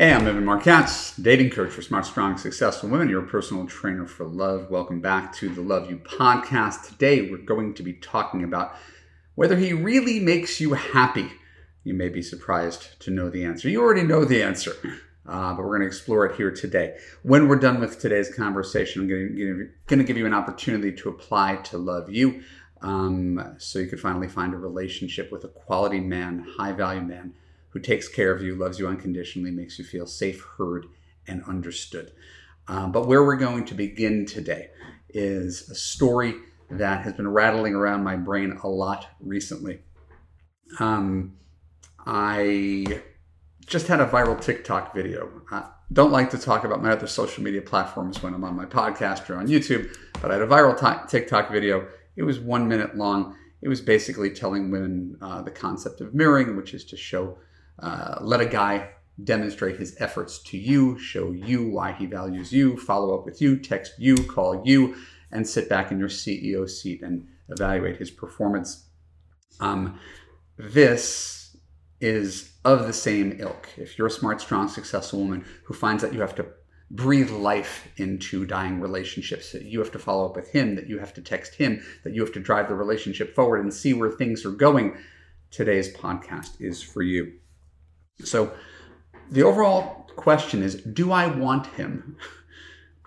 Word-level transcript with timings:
Hey, 0.00 0.12
I'm 0.12 0.28
Evan 0.28 0.44
Marc 0.44 0.62
Katz, 0.62 1.16
dating 1.16 1.50
coach 1.50 1.72
for 1.72 1.82
smart, 1.82 2.06
strong, 2.06 2.38
successful 2.38 2.88
women, 2.88 3.08
your 3.08 3.22
personal 3.22 3.66
trainer 3.66 4.06
for 4.06 4.26
love. 4.26 4.70
Welcome 4.70 5.00
back 5.00 5.32
to 5.38 5.48
the 5.48 5.60
Love 5.60 5.90
U 5.90 5.96
podcast. 5.96 6.86
Today, 6.86 7.28
we're 7.28 7.38
going 7.38 7.74
to 7.74 7.82
be 7.82 7.94
talking 7.94 8.44
about 8.44 8.76
whether 9.34 9.56
he 9.56 9.72
really 9.72 10.20
makes 10.20 10.60
you 10.60 10.74
happy. 10.74 11.32
You 11.82 11.94
may 11.94 12.10
be 12.10 12.22
surprised 12.22 13.00
to 13.00 13.10
know 13.10 13.28
the 13.28 13.44
answer. 13.44 13.68
You 13.68 13.82
already 13.82 14.04
know 14.04 14.24
the 14.24 14.40
answer, 14.40 14.76
uh, 15.26 15.54
but 15.54 15.64
we're 15.64 15.78
going 15.78 15.80
to 15.80 15.88
explore 15.88 16.26
it 16.26 16.36
here 16.36 16.52
today. 16.52 16.96
When 17.24 17.48
we're 17.48 17.56
done 17.56 17.80
with 17.80 17.98
today's 17.98 18.32
conversation, 18.32 19.02
I'm 19.02 19.08
going 19.08 19.98
to 19.98 20.04
give 20.04 20.16
you 20.16 20.26
an 20.26 20.32
opportunity 20.32 20.92
to 20.92 21.08
apply 21.08 21.56
to 21.56 21.76
Love 21.76 22.08
U 22.08 22.40
um, 22.82 23.56
so 23.58 23.80
you 23.80 23.88
could 23.88 23.98
finally 23.98 24.28
find 24.28 24.54
a 24.54 24.58
relationship 24.58 25.32
with 25.32 25.42
a 25.42 25.48
quality 25.48 25.98
man, 25.98 26.46
high 26.56 26.70
value 26.70 27.02
man 27.02 27.34
who 27.70 27.80
takes 27.80 28.08
care 28.08 28.32
of 28.32 28.42
you, 28.42 28.54
loves 28.54 28.78
you 28.78 28.88
unconditionally, 28.88 29.50
makes 29.50 29.78
you 29.78 29.84
feel 29.84 30.06
safe, 30.06 30.44
heard, 30.56 30.86
and 31.26 31.42
understood. 31.44 32.12
Um, 32.66 32.92
but 32.92 33.06
where 33.06 33.24
we're 33.24 33.36
going 33.36 33.64
to 33.66 33.74
begin 33.74 34.26
today 34.26 34.70
is 35.08 35.68
a 35.70 35.74
story 35.74 36.34
that 36.70 37.02
has 37.02 37.14
been 37.14 37.28
rattling 37.28 37.74
around 37.74 38.04
my 38.04 38.16
brain 38.16 38.58
a 38.62 38.68
lot 38.68 39.06
recently. 39.20 39.80
Um, 40.78 41.36
I 42.06 43.02
just 43.66 43.86
had 43.86 44.00
a 44.00 44.06
viral 44.06 44.40
TikTok 44.40 44.94
video. 44.94 45.42
I 45.50 45.64
don't 45.92 46.12
like 46.12 46.30
to 46.30 46.38
talk 46.38 46.64
about 46.64 46.82
my 46.82 46.90
other 46.90 47.06
social 47.06 47.42
media 47.42 47.62
platforms 47.62 48.22
when 48.22 48.34
I'm 48.34 48.44
on 48.44 48.54
my 48.54 48.66
podcast 48.66 49.30
or 49.30 49.36
on 49.36 49.46
YouTube, 49.46 49.94
but 50.20 50.30
I 50.30 50.34
had 50.34 50.42
a 50.42 50.46
viral 50.46 50.78
t- 50.78 51.08
TikTok 51.08 51.50
video. 51.50 51.86
It 52.16 52.22
was 52.22 52.38
one 52.38 52.68
minute 52.68 52.96
long. 52.96 53.36
It 53.62 53.68
was 53.68 53.80
basically 53.80 54.30
telling 54.30 54.70
women 54.70 55.16
uh, 55.20 55.42
the 55.42 55.50
concept 55.50 56.00
of 56.00 56.14
mirroring, 56.14 56.56
which 56.56 56.74
is 56.74 56.84
to 56.86 56.96
show 56.96 57.38
uh, 57.78 58.18
let 58.20 58.40
a 58.40 58.46
guy 58.46 58.90
demonstrate 59.22 59.78
his 59.78 59.96
efforts 60.00 60.38
to 60.40 60.56
you, 60.58 60.98
show 60.98 61.32
you 61.32 61.68
why 61.68 61.92
he 61.92 62.06
values 62.06 62.52
you, 62.52 62.76
follow 62.76 63.18
up 63.18 63.24
with 63.24 63.40
you, 63.40 63.58
text 63.58 63.94
you, 63.98 64.16
call 64.16 64.62
you, 64.64 64.94
and 65.32 65.46
sit 65.46 65.68
back 65.68 65.90
in 65.90 65.98
your 65.98 66.08
CEO 66.08 66.68
seat 66.68 67.02
and 67.02 67.26
evaluate 67.48 67.96
his 67.96 68.10
performance. 68.10 68.86
Um, 69.60 69.98
this 70.56 71.56
is 72.00 72.52
of 72.64 72.86
the 72.86 72.92
same 72.92 73.36
ilk. 73.40 73.68
If 73.76 73.98
you're 73.98 74.06
a 74.06 74.10
smart, 74.10 74.40
strong, 74.40 74.68
successful 74.68 75.20
woman 75.20 75.44
who 75.64 75.74
finds 75.74 76.02
that 76.02 76.14
you 76.14 76.20
have 76.20 76.34
to 76.36 76.46
breathe 76.90 77.30
life 77.30 77.88
into 77.96 78.46
dying 78.46 78.80
relationships, 78.80 79.52
that 79.52 79.64
you 79.64 79.78
have 79.80 79.92
to 79.92 79.98
follow 79.98 80.26
up 80.26 80.36
with 80.36 80.50
him, 80.50 80.74
that 80.76 80.88
you 80.88 80.98
have 80.98 81.12
to 81.14 81.20
text 81.20 81.54
him, 81.54 81.82
that 82.04 82.14
you 82.14 82.22
have 82.22 82.32
to 82.32 82.40
drive 82.40 82.68
the 82.68 82.74
relationship 82.74 83.34
forward 83.34 83.60
and 83.60 83.74
see 83.74 83.92
where 83.92 84.10
things 84.10 84.44
are 84.44 84.52
going, 84.52 84.96
today's 85.50 85.94
podcast 85.94 86.60
is 86.60 86.82
for 86.82 87.02
you. 87.02 87.32
So 88.24 88.52
the 89.30 89.42
overall 89.42 90.06
question 90.16 90.62
is 90.62 90.76
do 90.76 91.12
I 91.12 91.26
want 91.26 91.66
him? 91.66 92.16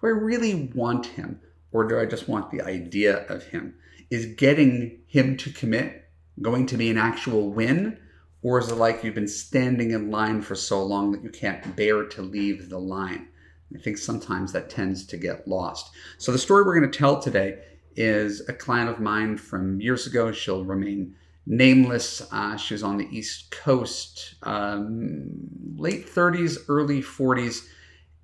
Do 0.01 0.07
I 0.07 0.11
really 0.11 0.71
want 0.73 1.05
him? 1.05 1.39
Or 1.71 1.87
do 1.87 1.99
I 1.99 2.05
just 2.05 2.27
want 2.27 2.51
the 2.51 2.61
idea 2.61 3.25
of 3.27 3.43
him? 3.43 3.75
Is 4.09 4.25
getting 4.25 4.99
him 5.07 5.37
to 5.37 5.51
commit 5.51 6.09
going 6.41 6.65
to 6.67 6.77
be 6.77 6.89
an 6.89 6.97
actual 6.97 7.49
win? 7.49 7.97
Or 8.41 8.59
is 8.59 8.69
it 8.69 8.75
like 8.75 9.03
you've 9.03 9.15
been 9.15 9.27
standing 9.27 9.91
in 9.91 10.09
line 10.09 10.41
for 10.41 10.55
so 10.55 10.83
long 10.83 11.11
that 11.11 11.23
you 11.23 11.29
can't 11.29 11.75
bear 11.75 12.05
to 12.05 12.21
leave 12.21 12.69
the 12.69 12.79
line? 12.79 13.27
I 13.73 13.79
think 13.79 13.97
sometimes 13.97 14.51
that 14.51 14.69
tends 14.69 15.05
to 15.07 15.17
get 15.17 15.47
lost. 15.47 15.91
So, 16.17 16.31
the 16.31 16.37
story 16.37 16.63
we're 16.63 16.77
going 16.77 16.91
to 16.91 16.97
tell 16.97 17.21
today 17.21 17.59
is 17.95 18.41
a 18.49 18.53
client 18.53 18.89
of 18.89 18.99
mine 18.99 19.37
from 19.37 19.79
years 19.79 20.07
ago. 20.07 20.31
She'll 20.31 20.65
remain 20.65 21.15
nameless. 21.45 22.21
Uh, 22.31 22.55
she 22.57 22.73
was 22.73 22.83
on 22.83 22.97
the 22.97 23.07
East 23.09 23.51
Coast, 23.51 24.35
um, 24.43 25.31
late 25.75 26.07
30s, 26.07 26.57
early 26.67 27.01
40s, 27.01 27.67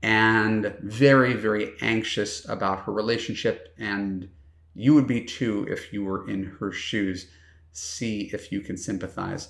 and 0.02 0.76
very, 0.82 1.34
very 1.34 1.74
anxious 1.82 2.48
about 2.48 2.82
her 2.82 2.92
relationship. 2.92 3.74
And 3.78 4.30
you 4.76 4.94
would 4.94 5.08
be 5.08 5.26
too 5.26 5.68
if 5.70 5.92
you 5.92 6.03
were 6.03 6.30
in 6.30 6.44
her 6.59 6.72
shoes. 6.72 7.28
See 7.72 8.30
if 8.34 8.52
you 8.52 8.62
can 8.62 8.78
sympathize. 8.78 9.50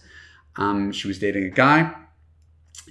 Um, 0.56 0.91
she 0.91 1.08
was 1.08 1.20
dating 1.20 1.46
a 1.46 1.50
guy. 1.50 1.94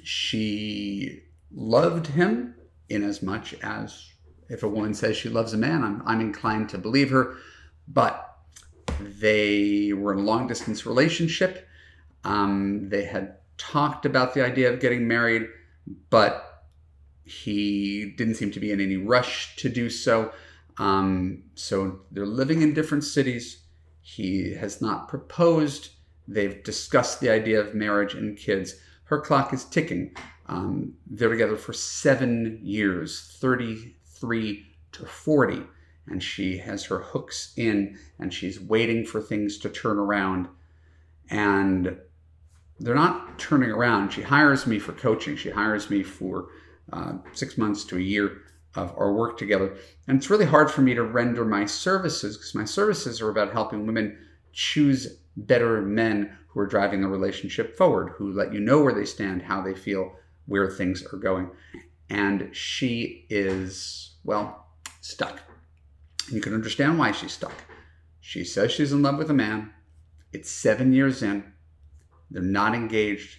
She 0.03 1.23
loved 1.51 2.09
him 2.09 2.55
in 2.89 3.03
as 3.03 3.23
much 3.23 3.55
as 3.63 4.13
if 4.49 4.63
a 4.63 4.69
woman 4.69 4.95
says 4.95 5.17
she 5.17 5.29
loves 5.29 5.53
a 5.53 5.57
man, 5.57 5.83
I'm, 5.83 6.03
I'm 6.07 6.21
inclined 6.21 6.69
to 6.71 6.79
believe 6.79 7.11
her. 7.11 7.37
But 7.89 8.36
they 9.01 9.93
were 9.93 10.13
in 10.13 10.21
a 10.21 10.23
long 10.23 10.47
distance 10.47 10.87
relationship. 10.87 11.69
Um, 12.25 12.89
they 12.89 13.05
had 13.05 13.37
talked 13.59 14.07
about 14.07 14.35
the 14.35 14.45
idea 14.45 14.73
of 14.73 14.81
getting 14.81 15.07
married, 15.09 15.47
but 16.11 16.65
he 17.25 18.15
didn't 18.17 18.35
seem 18.35 18.51
to 18.53 18.61
be 18.61 18.73
in 18.73 18.81
any 18.81 18.97
rush 18.97 19.57
to 19.57 19.69
do 19.69 19.91
so. 19.91 20.33
Um, 20.79 21.45
so 21.55 22.01
they're 22.11 22.27
living 22.27 22.63
in 22.63 22.75
different 22.75 23.05
cities. 23.05 23.63
He 24.03 24.55
has 24.55 24.81
not 24.81 25.09
proposed. 25.09 25.91
They've 26.29 26.63
discussed 26.63 27.21
the 27.21 27.31
idea 27.31 27.61
of 27.61 27.75
marriage 27.75 28.15
and 28.15 28.37
kids. 28.37 28.75
Her 29.05 29.21
clock 29.21 29.53
is 29.53 29.65
ticking. 29.65 30.15
Um, 30.47 30.95
they're 31.07 31.29
together 31.29 31.57
for 31.57 31.73
seven 31.73 32.61
years, 32.63 33.37
33 33.41 34.67
to 34.93 35.07
40 35.07 35.63
and 36.09 36.23
she 36.23 36.59
has 36.59 36.85
her 36.85 36.99
hooks 36.99 37.53
in 37.57 37.99
and 38.19 38.33
she's 38.33 38.61
waiting 38.61 39.05
for 39.05 39.21
things 39.21 39.59
to 39.59 39.69
turn 39.69 39.99
around. 39.99 40.49
And 41.31 41.99
they're 42.79 42.95
not 42.95 43.39
turning 43.39 43.71
around. 43.71 44.13
She 44.13 44.23
hires 44.23 44.67
me 44.67 44.79
for 44.79 44.93
coaching. 44.93 45.37
She 45.37 45.51
hires 45.51 45.91
me 45.91 46.03
for 46.03 46.49
uh, 46.93 47.15
six 47.33 47.59
months 47.59 47.85
to 47.87 47.97
a 47.97 48.01
year 48.01 48.43
of 48.75 48.95
our 48.97 49.13
work 49.13 49.39
together. 49.39 49.77
And 50.07 50.19
it's 50.19 50.31
really 50.31 50.45
hard 50.45 50.71
for 50.71 50.83
me 50.83 50.95
to 50.95 51.03
render 51.03 51.45
my 51.45 51.65
services 51.65 52.37
because 52.37 52.55
my 52.55 52.65
services 52.65 53.21
are 53.21 53.31
about 53.31 53.53
helping 53.53 53.87
women 53.87 54.19
choose 54.53 55.19
better 55.37 55.83
men 55.83 56.37
who 56.49 56.61
are 56.61 56.67
driving 56.67 57.01
the 57.01 57.09
relationship 57.09 57.77
forward 57.77 58.11
who 58.17 58.33
let 58.33 58.53
you 58.53 58.61
know 58.61 58.81
where 58.81 58.95
they 58.95 59.05
stand 59.05 59.43
how 59.43 59.61
they 59.61 59.75
feel 59.75 60.15
where 60.47 60.71
things 60.71 61.05
are 61.13 61.19
going. 61.19 61.51
And 62.09 62.55
she 62.55 63.27
is 63.29 64.17
well 64.25 64.69
stuck 65.01 65.41
you 66.31 66.41
can 66.41 66.55
understand 66.55 66.99
why 66.99 67.13
she's 67.13 67.33
stuck. 67.33 67.65
She 68.21 68.45
says 68.45 68.73
she's 68.73 68.93
in 68.93 69.03
love 69.03 69.19
with 69.19 69.31
a 69.31 69.35
man. 69.35 69.73
It's 70.33 70.51
seven 70.51 70.93
years 70.93 71.23
in. 71.23 71.53
They're 72.31 72.43
not 72.43 72.75
engaged, 72.75 73.39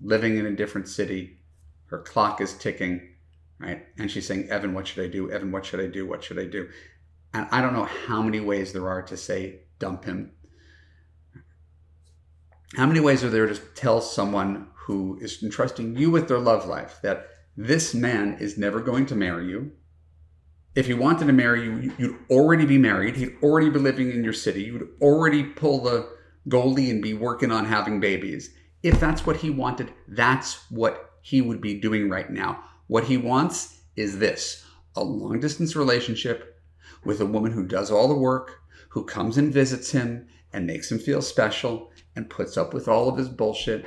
living 0.00 0.38
in 0.38 0.46
a 0.46 0.54
different 0.54 0.88
city. 0.88 1.38
Her 1.86 1.98
clock 1.98 2.40
is 2.40 2.54
ticking, 2.54 3.16
right? 3.58 3.84
And 3.98 4.10
she's 4.10 4.26
saying, 4.26 4.48
Evan, 4.48 4.72
what 4.72 4.86
should 4.86 5.04
I 5.04 5.08
do? 5.08 5.30
Evan, 5.30 5.50
what 5.50 5.66
should 5.66 5.80
I 5.80 5.88
do? 5.88 6.06
What 6.06 6.22
should 6.22 6.38
I 6.38 6.44
do? 6.44 6.68
And 7.34 7.48
I 7.50 7.60
don't 7.60 7.74
know 7.74 7.88
how 8.06 8.22
many 8.22 8.40
ways 8.40 8.72
there 8.72 8.88
are 8.88 9.02
to 9.02 9.16
say, 9.16 9.62
dump 9.78 10.04
him. 10.04 10.32
How 12.76 12.86
many 12.86 13.00
ways 13.00 13.24
are 13.24 13.30
there 13.30 13.48
to 13.48 13.56
tell 13.74 14.00
someone 14.00 14.68
who 14.74 15.18
is 15.20 15.42
entrusting 15.42 15.96
you 15.96 16.10
with 16.10 16.28
their 16.28 16.38
love 16.38 16.66
life 16.66 17.00
that 17.02 17.26
this 17.56 17.94
man 17.94 18.38
is 18.40 18.56
never 18.56 18.80
going 18.80 19.06
to 19.06 19.16
marry 19.16 19.48
you? 19.48 19.72
If 20.74 20.86
he 20.86 20.94
wanted 20.94 21.26
to 21.26 21.32
marry 21.32 21.64
you, 21.64 21.92
you'd 21.98 22.18
already 22.30 22.64
be 22.64 22.78
married. 22.78 23.16
He'd 23.16 23.36
already 23.42 23.70
be 23.70 23.78
living 23.80 24.10
in 24.10 24.22
your 24.22 24.32
city. 24.32 24.62
You'd 24.62 24.88
already 25.00 25.42
pull 25.42 25.82
the 25.82 26.08
goalie 26.48 26.90
and 26.90 27.02
be 27.02 27.14
working 27.14 27.50
on 27.50 27.64
having 27.64 28.00
babies. 28.00 28.54
If 28.82 29.00
that's 29.00 29.26
what 29.26 29.36
he 29.36 29.50
wanted, 29.50 29.92
that's 30.08 30.70
what 30.70 31.12
he 31.22 31.40
would 31.40 31.60
be 31.60 31.74
doing 31.80 32.08
right 32.08 32.30
now. 32.30 32.64
What 32.86 33.04
he 33.04 33.16
wants 33.16 33.80
is 33.96 34.18
this 34.18 34.64
a 34.96 35.04
long 35.04 35.40
distance 35.40 35.76
relationship 35.76 36.60
with 37.04 37.20
a 37.20 37.26
woman 37.26 37.52
who 37.52 37.66
does 37.66 37.90
all 37.90 38.08
the 38.08 38.14
work, 38.14 38.60
who 38.90 39.04
comes 39.04 39.36
and 39.36 39.52
visits 39.52 39.90
him 39.90 40.28
and 40.52 40.66
makes 40.66 40.90
him 40.90 40.98
feel 40.98 41.22
special 41.22 41.92
and 42.16 42.30
puts 42.30 42.56
up 42.56 42.74
with 42.74 42.88
all 42.88 43.08
of 43.08 43.16
his 43.16 43.28
bullshit. 43.28 43.86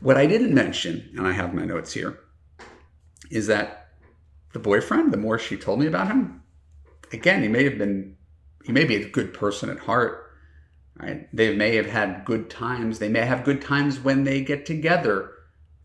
What 0.00 0.16
I 0.16 0.26
didn't 0.26 0.54
mention, 0.54 1.10
and 1.16 1.26
I 1.26 1.32
have 1.32 1.54
my 1.54 1.64
notes 1.64 1.92
here, 1.92 2.20
is 3.30 3.46
that 3.46 3.79
the 4.52 4.58
boyfriend, 4.58 5.12
the 5.12 5.16
more 5.16 5.38
she 5.38 5.56
told 5.56 5.80
me 5.80 5.86
about 5.86 6.08
him, 6.08 6.42
again, 7.12 7.42
he 7.42 7.48
may 7.48 7.64
have 7.64 7.78
been, 7.78 8.16
he 8.64 8.72
may 8.72 8.84
be 8.84 8.96
a 8.96 9.08
good 9.08 9.32
person 9.32 9.70
at 9.70 9.80
heart. 9.80 10.26
Right? 10.98 11.28
They 11.34 11.54
may 11.54 11.76
have 11.76 11.86
had 11.86 12.24
good 12.24 12.50
times. 12.50 12.98
They 12.98 13.08
may 13.08 13.20
have 13.24 13.44
good 13.44 13.62
times 13.62 14.00
when 14.00 14.24
they 14.24 14.42
get 14.42 14.66
together 14.66 15.32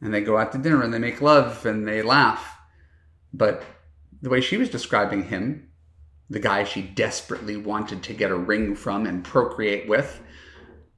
and 0.02 0.14
they 0.14 0.22
go 0.22 0.38
out 0.38 0.52
to 0.52 0.58
dinner 0.58 0.84
and 0.84 0.94
they 0.94 1.00
make 1.00 1.22
love 1.22 1.66
and 1.66 1.88
they 1.88 2.02
laugh. 2.02 2.58
But 3.34 3.64
the 4.22 4.30
way 4.30 4.42
she 4.42 4.58
was 4.58 4.70
describing 4.70 5.26
him, 5.26 5.70
the 6.30 6.40
guy 6.40 6.64
she 6.64 6.82
desperately 6.82 7.56
wanted 7.56 8.04
to 8.04 8.14
get 8.14 8.32
a 8.32 8.38
ring 8.38 8.76
from 8.76 9.06
and 9.06 9.24
procreate 9.24 9.88
with, 9.88 10.22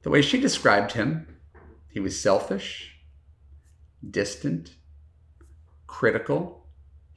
the 0.03 0.09
way 0.09 0.21
she 0.21 0.39
described 0.39 0.93
him, 0.93 1.37
he 1.89 1.99
was 1.99 2.19
selfish, 2.19 2.95
distant, 4.09 4.75
critical, 5.85 6.66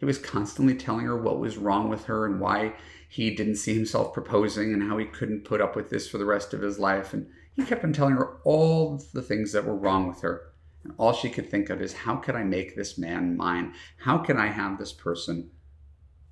he 0.01 0.07
was 0.07 0.19
constantly 0.19 0.75
telling 0.75 1.05
her 1.05 1.17
what 1.17 1.39
was 1.39 1.59
wrong 1.59 1.91
with 1.91 2.07
her 2.07 2.25
and 2.25 2.41
why 2.41 2.73
he 3.07 3.35
didn't 3.35 3.57
see 3.57 3.75
himself 3.75 4.15
proposing 4.15 4.73
and 4.73 4.83
how 4.83 4.97
he 4.97 5.05
couldn't 5.05 5.45
put 5.45 5.61
up 5.61 5.77
with 5.77 5.91
this 5.91 6.09
for 6.09 6.17
the 6.17 6.25
rest 6.25 6.55
of 6.55 6.63
his 6.63 6.79
life. 6.79 7.13
And 7.13 7.29
he 7.55 7.65
kept 7.65 7.85
on 7.85 7.93
telling 7.93 8.15
her 8.15 8.39
all 8.45 9.03
the 9.13 9.21
things 9.21 9.53
that 9.53 9.67
were 9.67 9.77
wrong 9.77 10.09
with 10.09 10.23
her. 10.23 10.53
And 10.85 10.95
all 10.97 11.13
she 11.13 11.29
could 11.29 11.51
think 11.51 11.69
of 11.69 11.83
is, 11.83 11.93
how 11.93 12.17
could 12.17 12.35
I 12.35 12.45
make 12.45 12.75
this 12.75 12.97
man 12.97 13.37
mine? 13.37 13.75
How 13.99 14.17
can 14.17 14.39
I 14.39 14.47
have 14.47 14.79
this 14.79 14.95
person 14.95 15.51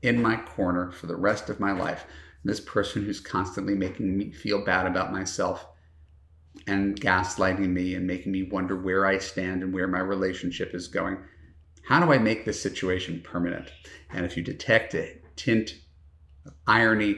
in 0.00 0.23
my 0.23 0.37
corner 0.37 0.91
for 0.91 1.06
the 1.06 1.17
rest 1.17 1.50
of 1.50 1.61
my 1.61 1.73
life? 1.73 2.06
This 2.44 2.61
person 2.61 3.05
who's 3.05 3.21
constantly 3.21 3.75
making 3.75 4.17
me 4.17 4.32
feel 4.32 4.64
bad 4.64 4.87
about 4.87 5.12
myself 5.12 5.67
and 6.67 6.99
gaslighting 6.99 7.69
me 7.69 7.94
and 7.94 8.06
making 8.06 8.32
me 8.32 8.44
wonder 8.44 8.76
where 8.76 9.05
I 9.05 9.19
stand 9.19 9.62
and 9.62 9.75
where 9.75 9.88
my 9.88 10.00
relationship 10.00 10.75
is 10.75 10.88
going. 10.88 11.19
How 11.88 12.05
do 12.05 12.12
I 12.12 12.19
make 12.19 12.44
this 12.44 12.61
situation 12.61 13.23
permanent? 13.23 13.73
And 14.11 14.26
if 14.26 14.37
you 14.37 14.43
detect 14.43 14.93
a 14.93 15.17
tint 15.37 15.70
of 16.44 16.52
irony, 16.67 17.17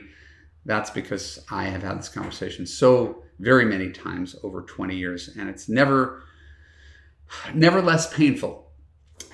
that's 0.64 0.90
because 0.90 1.44
I 1.50 1.64
have 1.64 1.82
had 1.82 1.98
this 1.98 2.08
conversation 2.08 2.66
so 2.66 3.24
very 3.40 3.64
many 3.64 3.90
times 3.90 4.36
over 4.44 4.62
20 4.62 4.94
years, 4.94 5.28
and 5.36 5.50
it's 5.50 5.68
never, 5.68 6.22
never 7.52 7.82
less 7.82 8.14
painful. 8.14 8.70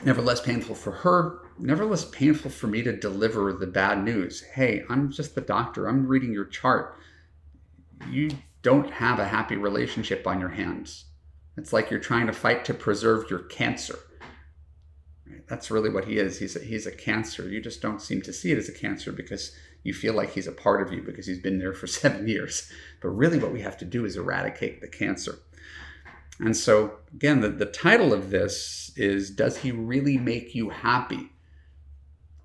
Never 0.06 0.22
less 0.22 0.40
painful 0.40 0.74
for 0.74 0.92
her, 0.92 1.40
never 1.58 1.84
less 1.84 2.06
painful 2.06 2.50
for 2.50 2.68
me 2.68 2.82
to 2.82 2.96
deliver 2.96 3.52
the 3.52 3.66
bad 3.66 4.02
news. 4.02 4.42
Hey, 4.54 4.84
I'm 4.88 5.10
just 5.10 5.34
the 5.34 5.42
doctor. 5.42 5.86
I'm 5.86 6.06
reading 6.06 6.32
your 6.32 6.46
chart. 6.46 6.96
You 8.10 8.30
don't 8.62 8.90
have 8.90 9.18
a 9.18 9.28
happy 9.28 9.56
relationship 9.56 10.26
on 10.26 10.40
your 10.40 10.48
hands. 10.48 11.04
It's 11.58 11.74
like 11.74 11.90
you're 11.90 12.00
trying 12.00 12.26
to 12.26 12.32
fight 12.32 12.64
to 12.64 12.72
preserve 12.72 13.28
your 13.28 13.40
cancer. 13.40 13.98
That's 15.48 15.70
really 15.70 15.90
what 15.90 16.06
he 16.06 16.18
is. 16.18 16.38
He's 16.38 16.56
a, 16.56 16.60
he's 16.60 16.86
a 16.86 16.92
cancer. 16.92 17.48
You 17.48 17.60
just 17.60 17.82
don't 17.82 18.02
seem 18.02 18.22
to 18.22 18.32
see 18.32 18.52
it 18.52 18.58
as 18.58 18.68
a 18.68 18.72
cancer 18.72 19.12
because 19.12 19.54
you 19.82 19.94
feel 19.94 20.14
like 20.14 20.32
he's 20.32 20.46
a 20.46 20.52
part 20.52 20.82
of 20.82 20.92
you 20.92 21.02
because 21.02 21.26
he's 21.26 21.40
been 21.40 21.58
there 21.58 21.72
for 21.72 21.86
seven 21.86 22.28
years. 22.28 22.70
But 23.00 23.10
really, 23.10 23.38
what 23.38 23.52
we 23.52 23.62
have 23.62 23.78
to 23.78 23.84
do 23.84 24.04
is 24.04 24.16
eradicate 24.16 24.80
the 24.80 24.88
cancer. 24.88 25.38
And 26.38 26.56
so, 26.56 26.98
again, 27.14 27.40
the, 27.40 27.48
the 27.48 27.66
title 27.66 28.12
of 28.12 28.30
this 28.30 28.92
is 28.96 29.30
Does 29.30 29.58
He 29.58 29.72
Really 29.72 30.18
Make 30.18 30.54
You 30.54 30.68
Happy? 30.68 31.30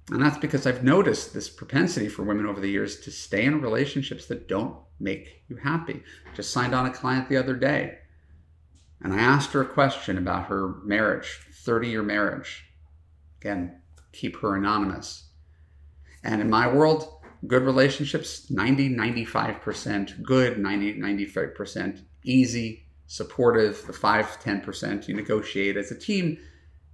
And 0.09 0.21
that's 0.21 0.37
because 0.37 0.65
I've 0.65 0.83
noticed 0.83 1.33
this 1.33 1.49
propensity 1.49 2.07
for 2.07 2.23
women 2.23 2.45
over 2.45 2.59
the 2.59 2.69
years 2.69 2.99
to 3.01 3.11
stay 3.11 3.45
in 3.45 3.61
relationships 3.61 4.25
that 4.27 4.47
don't 4.47 4.75
make 4.99 5.43
you 5.47 5.57
happy. 5.57 6.03
Just 6.35 6.51
signed 6.51 6.73
on 6.73 6.85
a 6.85 6.91
client 6.91 7.29
the 7.29 7.37
other 7.37 7.55
day, 7.55 7.97
and 9.01 9.13
I 9.13 9.19
asked 9.19 9.53
her 9.53 9.61
a 9.61 9.67
question 9.67 10.17
about 10.17 10.47
her 10.47 10.75
marriage, 10.83 11.39
30 11.63 11.89
year 11.89 12.03
marriage. 12.03 12.70
Again, 13.41 13.81
keep 14.11 14.37
her 14.37 14.55
anonymous. 14.55 15.29
And 16.23 16.41
in 16.41 16.49
my 16.49 16.71
world, 16.71 17.09
good 17.47 17.63
relationships 17.63 18.51
90 18.51 18.95
95% 18.95 20.21
good 20.21 20.59
90 20.59 20.99
95% 20.99 22.03
easy 22.23 22.85
supportive 23.07 23.83
the 23.87 23.93
5 23.93 24.39
10% 24.39 25.07
you 25.07 25.15
negotiate 25.15 25.75
as 25.75 25.89
a 25.89 25.97
team 25.97 26.37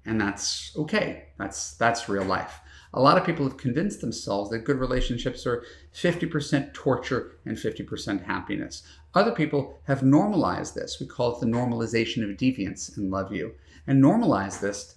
and 0.07 0.19
that's 0.19 0.71
okay. 0.77 1.25
That's 1.37 1.73
that's 1.73 2.09
real 2.09 2.23
life. 2.23 2.61
A 2.93 3.01
lot 3.01 3.17
of 3.17 3.25
people 3.25 3.47
have 3.47 3.57
convinced 3.57 3.99
themselves 3.99 4.49
that 4.49 4.63
good 4.63 4.79
relationships 4.79 5.45
are 5.45 5.63
50% 5.93 6.73
torture 6.73 7.37
and 7.45 7.57
50% 7.57 8.23
happiness. 8.23 8.83
Other 9.13 9.33
people 9.33 9.77
have 9.83 10.01
normalized 10.01 10.73
this. 10.73 10.97
We 10.99 11.05
call 11.05 11.35
it 11.35 11.41
the 11.41 11.45
normalization 11.45 12.23
of 12.23 12.37
deviance 12.37 12.97
in 12.97 13.11
Love 13.11 13.33
U. 13.33 13.53
And 13.85 14.01
normalize 14.01 14.61
this 14.61 14.95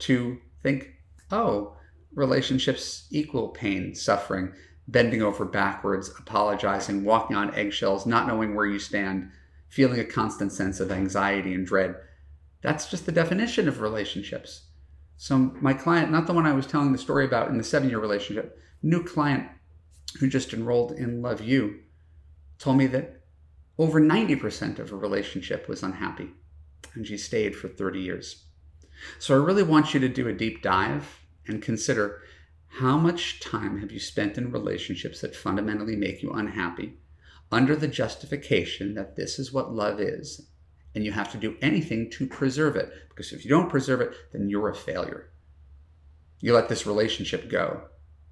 to 0.00 0.40
think 0.64 0.88
oh 1.30 1.76
relationships 2.16 3.06
equal 3.12 3.48
pain 3.48 3.94
suffering 3.94 4.52
bending 4.88 5.22
over 5.22 5.44
backwards, 5.44 6.10
apologizing, 6.18 7.04
walking 7.04 7.36
on 7.36 7.54
eggshells, 7.54 8.06
not 8.06 8.26
knowing 8.26 8.54
where 8.54 8.66
you 8.66 8.78
stand, 8.78 9.30
feeling 9.68 9.98
a 9.98 10.04
constant 10.04 10.52
sense 10.52 10.80
of 10.80 10.92
anxiety 10.92 11.54
and 11.54 11.66
dread. 11.66 11.94
That's 12.62 12.90
just 12.90 13.06
the 13.06 13.12
definition 13.12 13.68
of 13.68 13.80
relationships. 13.80 14.68
So, 15.16 15.38
my 15.38 15.74
client, 15.74 16.10
not 16.10 16.26
the 16.26 16.32
one 16.32 16.46
I 16.46 16.52
was 16.52 16.66
telling 16.66 16.92
the 16.92 16.98
story 16.98 17.24
about 17.24 17.48
in 17.48 17.58
the 17.58 17.64
seven 17.64 17.88
year 17.88 17.98
relationship, 17.98 18.58
new 18.82 19.02
client 19.02 19.48
who 20.18 20.28
just 20.28 20.52
enrolled 20.52 20.92
in 20.92 21.22
Love 21.22 21.40
U, 21.40 21.80
told 22.58 22.76
me 22.76 22.86
that 22.88 23.22
over 23.78 24.00
90% 24.00 24.78
of 24.78 24.90
her 24.90 24.96
relationship 24.96 25.68
was 25.68 25.82
unhappy 25.82 26.30
and 26.94 27.06
she 27.06 27.16
stayed 27.16 27.56
for 27.56 27.68
30 27.68 28.00
years. 28.00 28.44
So, 29.18 29.34
I 29.34 29.44
really 29.44 29.62
want 29.62 29.94
you 29.94 30.00
to 30.00 30.08
do 30.08 30.28
a 30.28 30.32
deep 30.32 30.62
dive 30.62 31.20
and 31.46 31.62
consider 31.62 32.22
how 32.78 32.96
much 32.96 33.40
time 33.40 33.78
have 33.80 33.92
you 33.92 34.00
spent 34.00 34.36
in 34.36 34.50
relationships 34.50 35.20
that 35.20 35.36
fundamentally 35.36 35.94
make 35.94 36.22
you 36.22 36.32
unhappy 36.32 36.98
under 37.52 37.76
the 37.76 37.86
justification 37.86 38.94
that 38.94 39.14
this 39.14 39.38
is 39.38 39.52
what 39.52 39.72
love 39.72 40.00
is 40.00 40.48
and 40.94 41.04
you 41.04 41.12
have 41.12 41.30
to 41.30 41.38
do 41.38 41.56
anything 41.62 42.10
to 42.10 42.26
preserve 42.26 42.74
it? 42.74 42.92
Because 43.08 43.32
if 43.32 43.44
you 43.44 43.50
don't 43.50 43.70
preserve 43.70 44.00
it, 44.00 44.14
then 44.32 44.48
you're 44.48 44.70
a 44.70 44.74
failure. 44.74 45.30
You 46.40 46.52
let 46.52 46.68
this 46.68 46.86
relationship 46.86 47.48
go, 47.48 47.82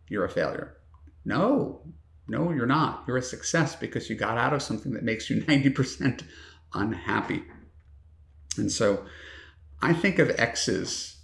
you're 0.08 0.24
a 0.24 0.30
failure. 0.30 0.76
No, 1.24 1.82
no, 2.26 2.50
you're 2.50 2.66
not. 2.66 3.04
You're 3.06 3.18
a 3.18 3.22
success 3.22 3.76
because 3.76 4.10
you 4.10 4.16
got 4.16 4.38
out 4.38 4.52
of 4.52 4.62
something 4.62 4.92
that 4.94 5.04
makes 5.04 5.30
you 5.30 5.42
90% 5.44 6.24
unhappy. 6.74 7.44
And 8.56 8.70
so 8.70 9.04
I 9.82 9.92
think 9.92 10.18
of 10.20 10.30
exes 10.38 11.16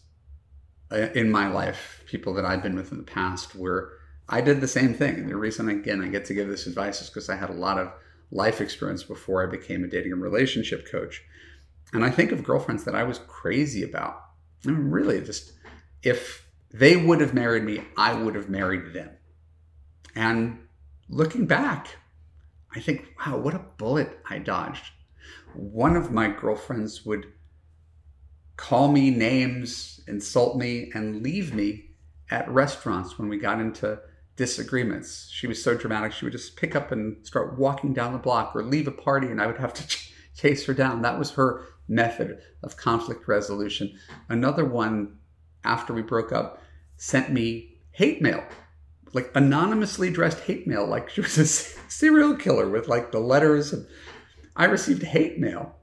uh, 0.90 1.08
in 1.14 1.30
my 1.30 1.48
life, 1.48 2.02
people 2.06 2.34
that 2.34 2.44
I've 2.44 2.62
been 2.62 2.74
with 2.74 2.90
in 2.90 2.98
the 2.98 3.04
past, 3.04 3.54
where 3.54 3.90
I 4.28 4.40
did 4.40 4.60
the 4.60 4.68
same 4.68 4.94
thing. 4.94 5.28
The 5.28 5.36
reason, 5.36 5.68
again, 5.68 6.02
I 6.02 6.08
get 6.08 6.24
to 6.26 6.34
give 6.34 6.48
this 6.48 6.66
advice 6.66 7.00
is 7.00 7.08
because 7.08 7.30
I 7.30 7.36
had 7.36 7.50
a 7.50 7.54
lot 7.54 7.78
of 7.78 7.92
life 8.30 8.60
experience 8.60 9.04
before 9.04 9.46
I 9.46 9.50
became 9.50 9.84
a 9.84 9.86
dating 9.86 10.12
and 10.12 10.20
relationship 10.20 10.90
coach. 10.90 11.22
And 11.92 12.04
I 12.04 12.10
think 12.10 12.32
of 12.32 12.44
girlfriends 12.44 12.84
that 12.84 12.94
I 12.94 13.04
was 13.04 13.20
crazy 13.26 13.82
about. 13.82 14.20
I 14.66 14.70
mean, 14.70 14.90
really, 14.90 15.20
just 15.20 15.52
if 16.02 16.46
they 16.72 16.96
would 16.96 17.20
have 17.20 17.32
married 17.32 17.64
me, 17.64 17.84
I 17.96 18.12
would 18.12 18.34
have 18.34 18.50
married 18.50 18.92
them. 18.92 19.10
And 20.14 20.58
looking 21.08 21.46
back, 21.46 21.96
I 22.74 22.80
think, 22.80 23.14
wow, 23.18 23.38
what 23.38 23.54
a 23.54 23.64
bullet 23.78 24.18
I 24.28 24.38
dodged. 24.38 24.92
One 25.54 25.96
of 25.96 26.10
my 26.10 26.28
girlfriends 26.28 27.06
would 27.06 27.32
call 28.58 28.90
me 28.90 29.08
names, 29.08 30.00
insult 30.08 30.58
me, 30.58 30.90
and 30.92 31.22
leave 31.22 31.54
me 31.54 31.92
at 32.30 32.50
restaurants 32.50 33.16
when 33.18 33.28
we 33.28 33.38
got 33.38 33.60
into 33.60 33.98
disagreements. 34.36 35.28
She 35.32 35.46
was 35.46 35.62
so 35.62 35.74
dramatic, 35.74 36.12
she 36.12 36.26
would 36.26 36.32
just 36.32 36.56
pick 36.56 36.76
up 36.76 36.92
and 36.92 37.24
start 37.26 37.56
walking 37.56 37.94
down 37.94 38.12
the 38.12 38.18
block 38.18 38.54
or 38.54 38.62
leave 38.62 38.88
a 38.88 38.92
party, 38.92 39.28
and 39.28 39.40
I 39.40 39.46
would 39.46 39.58
have 39.58 39.72
to 39.74 39.86
ch- 39.86 40.12
chase 40.36 40.66
her 40.66 40.74
down. 40.74 41.02
That 41.02 41.18
was 41.18 41.30
her 41.32 41.64
method 41.88 42.42
of 42.62 42.76
conflict 42.76 43.28
resolution. 43.28 43.96
Another 44.28 44.64
one, 44.64 45.16
after 45.64 45.94
we 45.94 46.02
broke 46.02 46.32
up, 46.32 46.60
sent 46.96 47.32
me 47.32 47.78
hate 47.92 48.20
mail. 48.20 48.44
Like 49.12 49.30
anonymously 49.36 50.10
dressed 50.10 50.40
hate 50.40 50.66
mail, 50.66 50.84
like 50.84 51.10
she 51.10 51.20
was 51.20 51.38
a 51.38 51.46
serial 51.46 52.34
killer 52.34 52.68
with 52.68 52.88
like 52.88 53.12
the 53.12 53.20
letters. 53.20 53.72
And 53.72 53.86
I 54.56 54.64
received 54.64 55.04
hate 55.04 55.38
mail 55.38 55.77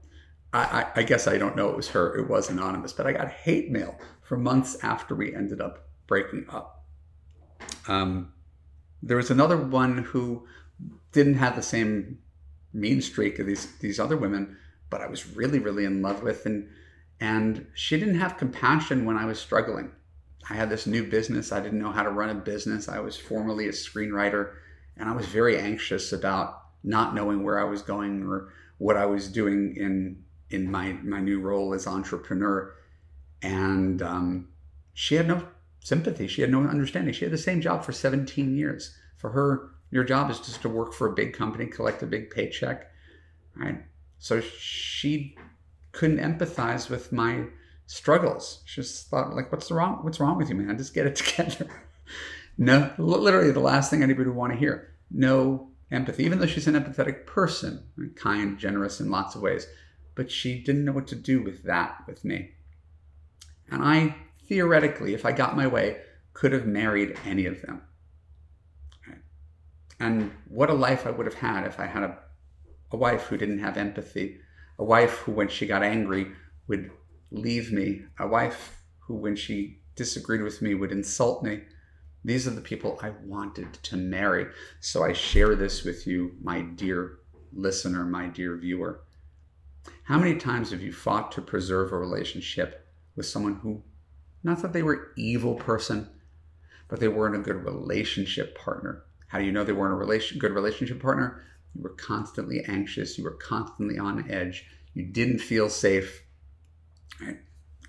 I, 0.56 0.86
I, 0.96 1.02
guess 1.02 1.26
I 1.26 1.38
don't 1.38 1.56
know 1.56 1.68
it 1.68 1.76
was 1.76 1.88
her. 1.88 2.16
It 2.16 2.28
was 2.28 2.48
anonymous, 2.48 2.92
but 2.92 3.06
I 3.06 3.12
got 3.12 3.28
hate 3.28 3.70
mail 3.70 3.98
for 4.22 4.36
months 4.36 4.76
after 4.82 5.14
we 5.14 5.34
ended 5.34 5.60
up 5.60 5.88
breaking 6.06 6.46
up. 6.48 6.84
Um, 7.88 8.32
there 9.02 9.16
was 9.16 9.30
another 9.30 9.56
one 9.56 9.98
who 9.98 10.46
didn't 11.12 11.34
have 11.34 11.56
the 11.56 11.62
same 11.62 12.18
mean 12.72 13.00
streak 13.00 13.38
of 13.38 13.46
these 13.46 13.66
these 13.78 14.00
other 14.00 14.16
women, 14.16 14.56
but 14.90 15.00
I 15.00 15.06
was 15.06 15.36
really 15.36 15.58
really 15.58 15.84
in 15.84 16.02
love 16.02 16.22
with, 16.22 16.46
and 16.46 16.68
and 17.20 17.66
she 17.74 17.98
didn't 17.98 18.18
have 18.18 18.38
compassion 18.38 19.04
when 19.04 19.16
I 19.16 19.26
was 19.26 19.38
struggling. 19.38 19.90
I 20.48 20.54
had 20.54 20.70
this 20.70 20.86
new 20.86 21.04
business. 21.04 21.52
I 21.52 21.60
didn't 21.60 21.80
know 21.80 21.92
how 21.92 22.02
to 22.02 22.10
run 22.10 22.30
a 22.30 22.34
business. 22.34 22.88
I 22.88 23.00
was 23.00 23.16
formerly 23.16 23.66
a 23.68 23.72
screenwriter, 23.72 24.54
and 24.96 25.08
I 25.08 25.12
was 25.12 25.26
very 25.26 25.58
anxious 25.58 26.12
about 26.12 26.62
not 26.82 27.14
knowing 27.14 27.42
where 27.42 27.58
I 27.58 27.64
was 27.64 27.82
going 27.82 28.22
or 28.22 28.52
what 28.78 28.96
I 28.96 29.06
was 29.06 29.28
doing 29.28 29.74
in 29.76 30.22
in 30.50 30.70
my 30.70 30.92
my 31.02 31.20
new 31.20 31.40
role 31.40 31.74
as 31.74 31.86
entrepreneur, 31.86 32.74
and 33.42 34.02
um, 34.02 34.48
she 34.94 35.16
had 35.16 35.28
no 35.28 35.46
sympathy. 35.80 36.26
She 36.26 36.40
had 36.40 36.50
no 36.50 36.62
understanding. 36.62 37.14
She 37.14 37.24
had 37.24 37.32
the 37.32 37.38
same 37.38 37.60
job 37.60 37.84
for 37.84 37.92
17 37.92 38.56
years. 38.56 38.96
For 39.16 39.30
her, 39.30 39.70
your 39.90 40.04
job 40.04 40.30
is 40.30 40.38
just 40.38 40.62
to 40.62 40.68
work 40.68 40.92
for 40.92 41.06
a 41.06 41.14
big 41.14 41.32
company, 41.32 41.66
collect 41.66 42.02
a 42.02 42.06
big 42.06 42.30
paycheck, 42.30 42.90
right? 43.54 43.82
So 44.18 44.40
she 44.40 45.36
couldn't 45.92 46.18
empathize 46.18 46.90
with 46.90 47.12
my 47.12 47.44
struggles. 47.86 48.62
She 48.66 48.82
just 48.82 49.08
thought, 49.08 49.34
like, 49.34 49.50
what's 49.52 49.70
wrong? 49.70 50.00
What's 50.02 50.20
wrong 50.20 50.36
with 50.36 50.48
you, 50.48 50.54
man? 50.54 50.76
Just 50.76 50.94
get 50.94 51.06
it 51.06 51.16
together. 51.16 51.68
no, 52.58 52.92
literally, 52.98 53.52
the 53.52 53.60
last 53.60 53.90
thing 53.90 54.02
anybody 54.02 54.28
would 54.28 54.36
want 54.36 54.52
to 54.52 54.58
hear. 54.58 54.92
No 55.10 55.70
empathy, 55.90 56.24
even 56.24 56.40
though 56.40 56.46
she's 56.46 56.66
an 56.66 56.74
empathetic 56.74 57.26
person, 57.26 57.84
kind, 58.16 58.58
generous 58.58 59.00
in 59.00 59.10
lots 59.10 59.34
of 59.34 59.42
ways 59.42 59.66
but 60.16 60.30
she 60.30 60.58
didn't 60.58 60.84
know 60.84 60.92
what 60.92 61.06
to 61.08 61.14
do 61.14 61.40
with 61.42 61.62
that 61.64 62.02
with 62.08 62.24
me. 62.24 62.50
And 63.70 63.82
I, 63.82 64.16
theoretically, 64.48 65.14
if 65.14 65.24
I 65.24 65.30
got 65.30 65.56
my 65.56 65.66
way, 65.68 65.98
could 66.32 66.52
have 66.52 66.66
married 66.66 67.16
any 67.24 67.46
of 67.46 67.62
them. 67.62 67.82
And 70.00 70.32
what 70.48 70.70
a 70.70 70.74
life 70.74 71.06
I 71.06 71.10
would 71.10 71.26
have 71.26 71.36
had 71.36 71.66
if 71.66 71.78
I 71.78 71.86
had 71.86 72.02
a, 72.02 72.18
a 72.90 72.96
wife 72.96 73.24
who 73.24 73.36
didn't 73.36 73.60
have 73.60 73.76
empathy, 73.76 74.40
a 74.78 74.84
wife 74.84 75.18
who, 75.20 75.32
when 75.32 75.48
she 75.48 75.66
got 75.66 75.82
angry, 75.82 76.32
would 76.66 76.90
leave 77.30 77.72
me, 77.72 78.02
a 78.18 78.26
wife 78.26 78.82
who, 79.00 79.14
when 79.14 79.36
she 79.36 79.80
disagreed 79.94 80.42
with 80.42 80.60
me, 80.60 80.74
would 80.74 80.92
insult 80.92 81.42
me. 81.42 81.62
These 82.24 82.46
are 82.46 82.50
the 82.50 82.60
people 82.60 82.98
I 83.02 83.10
wanted 83.24 83.72
to 83.84 83.96
marry. 83.96 84.48
So 84.80 85.02
I 85.02 85.12
share 85.12 85.54
this 85.54 85.84
with 85.84 86.06
you, 86.06 86.32
my 86.42 86.60
dear 86.60 87.18
listener, 87.52 88.04
my 88.04 88.26
dear 88.26 88.56
viewer. 88.56 89.05
How 90.06 90.18
many 90.18 90.36
times 90.36 90.70
have 90.70 90.82
you 90.82 90.92
fought 90.92 91.32
to 91.32 91.42
preserve 91.42 91.92
a 91.92 91.98
relationship 91.98 92.88
with 93.16 93.26
someone 93.26 93.56
who, 93.56 93.82
not 94.44 94.62
that 94.62 94.72
they 94.72 94.84
were 94.84 95.10
evil 95.16 95.56
person, 95.56 96.08
but 96.86 97.00
they 97.00 97.08
weren't 97.08 97.34
a 97.34 97.40
good 97.40 97.64
relationship 97.64 98.56
partner? 98.56 99.02
How 99.26 99.40
do 99.40 99.44
you 99.44 99.50
know 99.50 99.64
they 99.64 99.72
weren't 99.72 99.94
a 99.94 99.96
relation, 99.96 100.38
good 100.38 100.52
relationship 100.52 101.02
partner? 101.02 101.42
You 101.74 101.82
were 101.82 101.96
constantly 101.96 102.62
anxious. 102.68 103.18
You 103.18 103.24
were 103.24 103.32
constantly 103.32 103.98
on 103.98 104.30
edge. 104.30 104.64
You 104.94 105.06
didn't 105.06 105.40
feel 105.40 105.68
safe. 105.68 106.22
Right? 107.20 107.38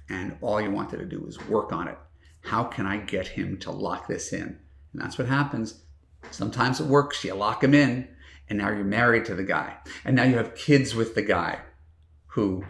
And 0.09 0.37
all 0.41 0.59
you 0.59 0.71
wanted 0.71 0.97
to 0.97 1.05
do 1.05 1.19
was 1.19 1.39
work 1.47 1.71
on 1.71 1.87
it. 1.87 1.99
How 2.41 2.63
can 2.63 2.87
I 2.87 2.97
get 2.97 3.27
him 3.27 3.59
to 3.59 3.69
lock 3.69 4.07
this 4.07 4.33
in? 4.33 4.41
And 4.41 5.01
that's 5.01 5.19
what 5.19 5.27
happens. 5.27 5.83
Sometimes 6.31 6.79
it 6.79 6.87
works. 6.87 7.23
You 7.23 7.35
lock 7.35 7.63
him 7.63 7.75
in, 7.75 8.07
and 8.49 8.57
now 8.57 8.69
you're 8.69 8.83
married 8.83 9.25
to 9.25 9.35
the 9.35 9.43
guy. 9.43 9.77
And 10.03 10.15
now 10.15 10.23
you 10.23 10.37
have 10.37 10.55
kids 10.55 10.95
with 10.95 11.13
the 11.13 11.21
guy 11.21 11.59
who 12.37 12.63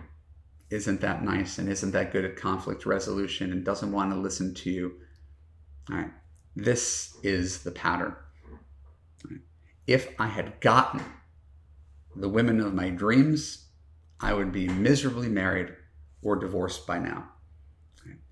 isn't 0.70 1.02
that 1.02 1.24
nice 1.24 1.58
and 1.58 1.68
isn't 1.68 1.92
that 1.92 2.14
good 2.14 2.24
at 2.24 2.38
conflict 2.38 2.86
resolution 2.86 3.52
and 3.52 3.66
doesn't 3.66 3.92
want 3.92 4.12
to 4.12 4.18
listen 4.18 4.54
to 4.54 4.70
you. 4.70 4.94
All 5.92 5.98
right. 5.98 6.12
This 6.56 7.18
is 7.22 7.64
the 7.64 7.72
pattern 7.72 8.16
if 9.88 10.14
I 10.20 10.28
had 10.28 10.60
gotten 10.60 11.02
the 12.16 12.30
women 12.30 12.60
of 12.60 12.74
my 12.74 12.90
dreams, 12.90 13.70
I 14.20 14.34
would 14.34 14.52
be 14.52 14.68
miserably 14.68 15.30
married 15.30 15.74
or 16.22 16.36
divorced 16.36 16.86
by 16.86 17.00
now. 17.00 17.30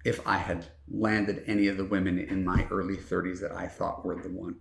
If 0.03 0.25
I 0.27 0.37
had 0.37 0.65
landed 0.87 1.43
any 1.47 1.67
of 1.67 1.77
the 1.77 1.85
women 1.85 2.19
in 2.19 2.43
my 2.43 2.67
early 2.69 2.97
30s 2.97 3.39
that 3.39 3.53
I 3.53 3.67
thought 3.67 4.05
were 4.05 4.21
the 4.21 4.29
one. 4.29 4.57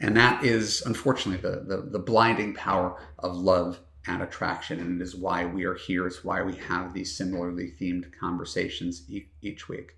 And 0.00 0.16
that 0.16 0.44
is, 0.44 0.82
unfortunately, 0.84 1.40
the, 1.40 1.64
the, 1.64 1.88
the 1.90 1.98
blinding 1.98 2.54
power 2.54 3.00
of 3.20 3.36
love 3.36 3.78
and 4.06 4.22
attraction. 4.22 4.80
And 4.80 5.00
it 5.00 5.04
is 5.04 5.14
why 5.14 5.44
we 5.44 5.64
are 5.64 5.74
here. 5.74 6.06
It's 6.06 6.24
why 6.24 6.42
we 6.42 6.56
have 6.56 6.92
these 6.92 7.16
similarly 7.16 7.72
themed 7.80 8.06
conversations 8.18 9.04
e- 9.08 9.28
each 9.40 9.68
week. 9.68 9.96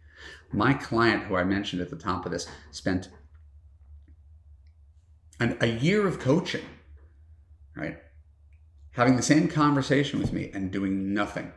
My 0.53 0.75
client, 0.75 1.25
who 1.25 1.37
I 1.37 1.45
mentioned 1.45 1.83
at 1.83 1.91
the 1.91 1.97
top 1.97 2.25
of 2.27 2.33
this, 2.33 2.47
spent 2.71 3.09
an, 5.41 5.57
a 5.61 5.67
year 5.67 6.07
of 6.07 6.21
coaching, 6.21 6.65
right? 7.77 7.99
Having 8.93 9.17
the 9.17 9.23
same 9.23 9.49
conversation 9.49 10.21
with 10.21 10.33
me 10.33 10.51
and 10.55 10.71
doing 10.71 11.13
nothing. 11.13 11.53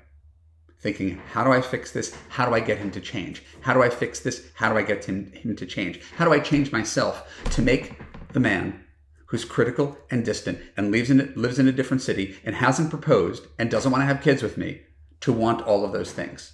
Thinking, 0.79 1.19
how 1.31 1.43
do 1.43 1.51
I 1.51 1.61
fix 1.61 1.91
this? 1.91 2.15
How 2.29 2.45
do 2.47 2.53
I 2.53 2.59
get 2.59 2.77
him 2.77 2.91
to 2.91 3.01
change? 3.01 3.43
How 3.61 3.73
do 3.73 3.81
I 3.81 3.89
fix 3.89 4.19
this? 4.19 4.49
How 4.55 4.71
do 4.71 4.77
I 4.77 4.83
get 4.83 5.05
him, 5.05 5.31
him 5.31 5.55
to 5.55 5.65
change? 5.65 6.01
How 6.15 6.25
do 6.25 6.33
I 6.33 6.39
change 6.39 6.71
myself 6.71 7.27
to 7.51 7.61
make 7.61 7.99
the 8.33 8.39
man 8.39 8.83
who's 9.27 9.45
critical 9.45 9.97
and 10.09 10.25
distant 10.25 10.59
and 10.75 10.91
lives 10.91 11.09
in, 11.09 11.33
lives 11.35 11.59
in 11.59 11.67
a 11.67 11.71
different 11.71 12.01
city 12.01 12.37
and 12.43 12.55
hasn't 12.55 12.89
proposed 12.89 13.47
and 13.59 13.69
doesn't 13.69 13.91
want 13.91 14.01
to 14.01 14.05
have 14.05 14.21
kids 14.21 14.41
with 14.41 14.57
me 14.57 14.81
to 15.21 15.33
want 15.33 15.61
all 15.61 15.85
of 15.85 15.91
those 15.91 16.11
things? 16.11 16.53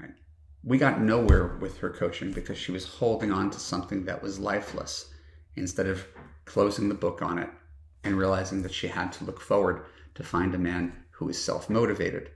Right? 0.00 0.12
We 0.62 0.78
got 0.78 1.00
nowhere 1.00 1.58
with 1.60 1.78
her 1.78 1.90
coaching 1.90 2.32
because 2.32 2.58
she 2.58 2.72
was 2.72 2.86
holding 2.86 3.32
on 3.32 3.50
to 3.50 3.58
something 3.58 4.04
that 4.04 4.22
was 4.22 4.38
lifeless 4.38 5.12
instead 5.56 5.86
of 5.86 6.06
closing 6.44 6.88
the 6.88 6.94
book 6.94 7.22
on 7.22 7.38
it 7.38 7.50
and 8.04 8.16
realizing 8.16 8.62
that 8.62 8.72
she 8.72 8.88
had 8.88 9.12
to 9.12 9.24
look 9.24 9.40
forward 9.40 9.84
to 10.14 10.22
find 10.22 10.54
a 10.54 10.58
man 10.58 10.92
who 11.10 11.28
is 11.28 11.42
self 11.42 11.68
motivated, 11.68 12.30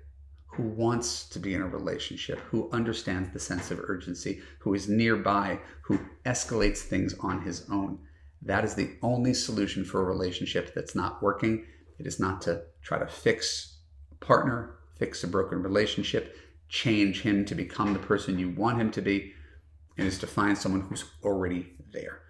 who 0.46 0.62
wants 0.62 1.28
to 1.28 1.38
be 1.38 1.54
in 1.54 1.62
a 1.62 1.66
relationship, 1.66 2.40
who 2.40 2.68
understands 2.72 3.30
the 3.30 3.38
sense 3.38 3.70
of 3.70 3.80
urgency, 3.80 4.40
who 4.60 4.74
is 4.74 4.88
nearby, 4.88 5.60
who 5.82 5.98
escalates 6.24 6.78
things 6.78 7.14
on 7.20 7.42
his 7.42 7.68
own. 7.70 7.98
That 8.42 8.64
is 8.64 8.74
the 8.74 8.90
only 9.02 9.34
solution 9.34 9.84
for 9.84 10.00
a 10.00 10.04
relationship 10.04 10.74
that's 10.74 10.94
not 10.94 11.22
working. 11.22 11.64
It 11.98 12.06
is 12.06 12.20
not 12.20 12.40
to 12.42 12.62
try 12.82 12.98
to 12.98 13.06
fix 13.06 13.78
a 14.12 14.24
partner, 14.24 14.78
fix 14.98 15.24
a 15.24 15.28
broken 15.28 15.62
relationship, 15.62 16.36
change 16.68 17.22
him 17.22 17.44
to 17.46 17.54
become 17.54 17.92
the 17.92 17.98
person 17.98 18.38
you 18.38 18.50
want 18.50 18.80
him 18.80 18.90
to 18.92 19.02
be. 19.02 19.32
It 19.96 20.06
is 20.06 20.18
to 20.20 20.26
find 20.26 20.56
someone 20.56 20.82
who's 20.82 21.04
already 21.24 21.72
there. 21.92 22.20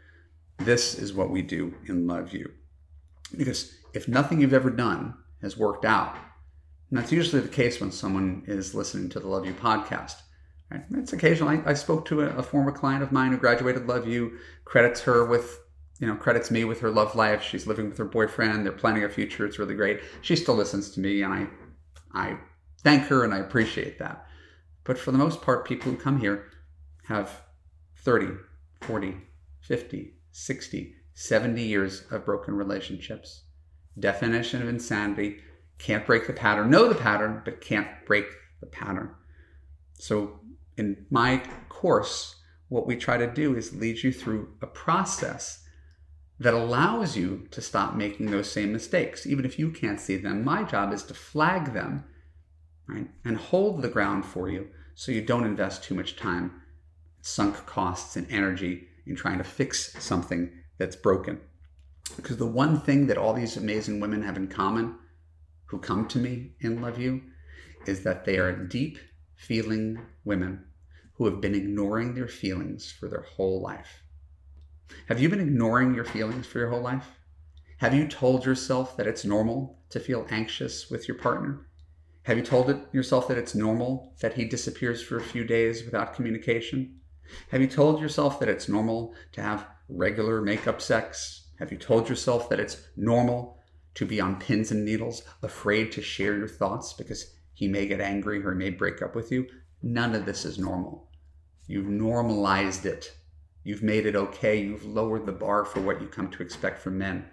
This 0.58 0.98
is 0.98 1.12
what 1.12 1.30
we 1.30 1.42
do 1.42 1.74
in 1.86 2.06
Love 2.06 2.32
U. 2.32 2.50
Because 3.36 3.74
if 3.92 4.08
nothing 4.08 4.40
you've 4.40 4.54
ever 4.54 4.70
done 4.70 5.14
has 5.42 5.56
worked 5.56 5.84
out, 5.84 6.16
and 6.90 6.98
that's 6.98 7.12
usually 7.12 7.42
the 7.42 7.48
case 7.48 7.80
when 7.80 7.92
someone 7.92 8.44
is 8.46 8.74
listening 8.74 9.08
to 9.10 9.20
the 9.20 9.28
Love 9.28 9.44
U 9.46 9.52
podcast. 9.52 10.14
Right? 10.70 10.84
It's 10.94 11.12
occasional. 11.12 11.50
I, 11.50 11.62
I 11.66 11.74
spoke 11.74 12.06
to 12.06 12.22
a, 12.22 12.36
a, 12.36 12.42
former 12.42 12.72
client 12.72 13.02
of 13.02 13.12
mine 13.12 13.30
who 13.30 13.38
graduated 13.38 13.86
Love 13.86 14.06
U, 14.06 14.38
credits 14.64 15.02
her 15.02 15.24
with, 15.24 15.60
you 15.98 16.06
know, 16.06 16.14
credits 16.14 16.50
me 16.50 16.64
with 16.64 16.80
her 16.80 16.90
love 16.90 17.14
life. 17.14 17.42
She's 17.42 17.66
living 17.66 17.88
with 17.88 17.98
her 17.98 18.04
boyfriend. 18.04 18.64
They're 18.64 18.72
planning 18.72 19.04
a 19.04 19.08
future. 19.08 19.44
It's 19.44 19.58
really 19.58 19.74
great. 19.74 20.00
She 20.22 20.36
still 20.36 20.54
listens 20.54 20.90
to 20.90 21.00
me, 21.00 21.22
and 21.22 21.32
I, 21.32 21.46
I 22.14 22.38
thank 22.82 23.04
her 23.04 23.24
and 23.24 23.34
I 23.34 23.38
appreciate 23.38 23.98
that. 23.98 24.26
But 24.84 24.98
for 24.98 25.10
the 25.10 25.18
most 25.18 25.42
part, 25.42 25.66
people 25.66 25.90
who 25.90 25.98
come 25.98 26.20
here 26.20 26.50
have 27.06 27.42
30, 27.96 28.28
40, 28.82 29.16
50, 29.60 30.14
60, 30.30 30.94
70 31.14 31.62
years 31.62 32.04
of 32.10 32.24
broken 32.24 32.54
relationships. 32.54 33.44
Definition 33.98 34.62
of 34.62 34.68
insanity 34.68 35.38
can't 35.78 36.06
break 36.06 36.26
the 36.26 36.32
pattern, 36.32 36.70
know 36.70 36.88
the 36.88 36.94
pattern, 36.94 37.42
but 37.44 37.60
can't 37.60 37.88
break 38.06 38.26
the 38.60 38.66
pattern. 38.66 39.10
So, 39.94 40.40
in 40.76 41.06
my 41.10 41.42
course, 41.68 42.36
what 42.68 42.86
we 42.86 42.96
try 42.96 43.16
to 43.16 43.26
do 43.26 43.56
is 43.56 43.74
lead 43.74 44.02
you 44.02 44.12
through 44.12 44.54
a 44.62 44.66
process 44.66 45.64
that 46.40 46.54
allows 46.54 47.16
you 47.16 47.46
to 47.50 47.60
stop 47.60 47.94
making 47.94 48.30
those 48.30 48.50
same 48.50 48.72
mistakes. 48.72 49.26
Even 49.26 49.44
if 49.44 49.58
you 49.58 49.70
can't 49.70 50.00
see 50.00 50.16
them, 50.16 50.44
my 50.44 50.62
job 50.62 50.92
is 50.92 51.02
to 51.04 51.14
flag 51.14 51.72
them, 51.72 52.04
right? 52.86 53.08
And 53.24 53.36
hold 53.36 53.82
the 53.82 53.88
ground 53.88 54.24
for 54.24 54.48
you 54.48 54.68
so 54.94 55.12
you 55.12 55.20
don't 55.20 55.44
invest 55.44 55.82
too 55.82 55.94
much 55.94 56.16
time, 56.16 56.62
sunk 57.20 57.66
costs, 57.66 58.16
and 58.16 58.30
energy 58.30 58.88
in 59.06 59.16
trying 59.16 59.38
to 59.38 59.44
fix 59.44 59.92
something 60.02 60.52
that's 60.78 60.96
broken. 60.96 61.40
Because 62.16 62.36
the 62.36 62.46
one 62.46 62.80
thing 62.80 63.08
that 63.08 63.18
all 63.18 63.34
these 63.34 63.56
amazing 63.56 64.00
women 64.00 64.22
have 64.22 64.36
in 64.36 64.48
common 64.48 64.96
who 65.66 65.78
come 65.78 66.06
to 66.08 66.18
me 66.18 66.52
in 66.60 66.80
Love 66.80 66.98
U 66.98 67.20
is 67.86 68.02
that 68.04 68.24
they 68.24 68.38
are 68.38 68.52
deep 68.52 68.98
feeling 69.36 70.00
women 70.24 70.64
who 71.14 71.24
have 71.26 71.40
been 71.40 71.54
ignoring 71.54 72.14
their 72.14 72.28
feelings 72.28 72.90
for 72.92 73.08
their 73.08 73.22
whole 73.22 73.60
life. 73.60 74.02
Have 75.08 75.20
you 75.20 75.28
been 75.28 75.40
ignoring 75.40 75.94
your 75.94 76.04
feelings 76.04 76.46
for 76.46 76.58
your 76.58 76.70
whole 76.70 76.82
life? 76.82 77.06
Have 77.78 77.94
you 77.94 78.08
told 78.08 78.44
yourself 78.44 78.96
that 78.96 79.06
it's 79.06 79.24
normal 79.24 79.78
to 79.90 80.00
feel 80.00 80.26
anxious 80.30 80.90
with 80.90 81.08
your 81.08 81.16
partner? 81.16 81.66
Have 82.24 82.36
you 82.36 82.44
told 82.44 82.86
yourself 82.92 83.28
that 83.28 83.38
it's 83.38 83.54
normal 83.54 84.14
that 84.20 84.34
he 84.34 84.44
disappears 84.44 85.02
for 85.02 85.16
a 85.16 85.22
few 85.22 85.44
days 85.44 85.84
without 85.84 86.14
communication? 86.14 87.00
Have 87.50 87.60
you 87.60 87.66
told 87.66 88.00
yourself 88.00 88.38
that 88.40 88.48
it's 88.48 88.68
normal 88.68 89.14
to 89.32 89.42
have 89.42 89.66
regular 89.88 90.42
makeup 90.42 90.80
sex? 90.80 91.48
Have 91.58 91.72
you 91.72 91.78
told 91.78 92.08
yourself 92.08 92.48
that 92.50 92.60
it's 92.60 92.82
normal 92.96 93.58
to 93.94 94.04
be 94.04 94.20
on 94.20 94.38
pins 94.38 94.70
and 94.70 94.84
needles, 94.84 95.22
afraid 95.42 95.90
to 95.92 96.02
share 96.02 96.36
your 96.36 96.48
thoughts 96.48 96.92
because 96.92 97.34
he 97.54 97.66
may 97.66 97.86
get 97.86 98.00
angry 98.00 98.44
or 98.44 98.52
he 98.52 98.58
may 98.58 98.70
break 98.70 99.02
up 99.02 99.14
with 99.14 99.32
you? 99.32 99.46
None 99.82 100.14
of 100.14 100.26
this 100.26 100.44
is 100.44 100.58
normal. 100.58 101.08
You've 101.66 101.88
normalized 101.88 102.86
it. 102.86 103.16
You've 103.64 103.82
made 103.82 104.06
it 104.06 104.16
okay. 104.16 104.60
You've 104.60 104.84
lowered 104.84 105.26
the 105.26 105.32
bar 105.32 105.64
for 105.64 105.80
what 105.80 106.00
you 106.00 106.06
come 106.06 106.30
to 106.30 106.42
expect 106.42 106.80
from 106.80 106.98
men. 106.98 107.28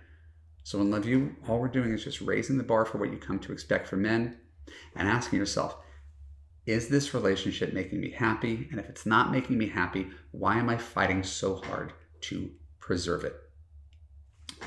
So, 0.63 0.81
in 0.81 0.89
Love 0.89 1.05
U, 1.05 1.35
all 1.47 1.59
we're 1.59 1.67
doing 1.67 1.93
is 1.93 2.03
just 2.03 2.21
raising 2.21 2.57
the 2.57 2.63
bar 2.63 2.85
for 2.85 2.97
what 2.97 3.11
you 3.11 3.17
come 3.17 3.39
to 3.39 3.53
expect 3.53 3.87
from 3.87 4.01
men 4.01 4.37
and 4.95 5.07
asking 5.07 5.39
yourself, 5.39 5.77
is 6.65 6.89
this 6.89 7.13
relationship 7.13 7.73
making 7.73 8.01
me 8.01 8.09
happy? 8.09 8.67
And 8.71 8.79
if 8.79 8.89
it's 8.89 9.05
not 9.05 9.31
making 9.31 9.55
me 9.57 9.67
happy, 9.67 10.07
why 10.31 10.57
am 10.57 10.69
I 10.69 10.77
fighting 10.77 11.21
so 11.21 11.57
hard 11.57 11.93
to 12.21 12.49
preserve 12.79 13.23
it? 13.23 13.35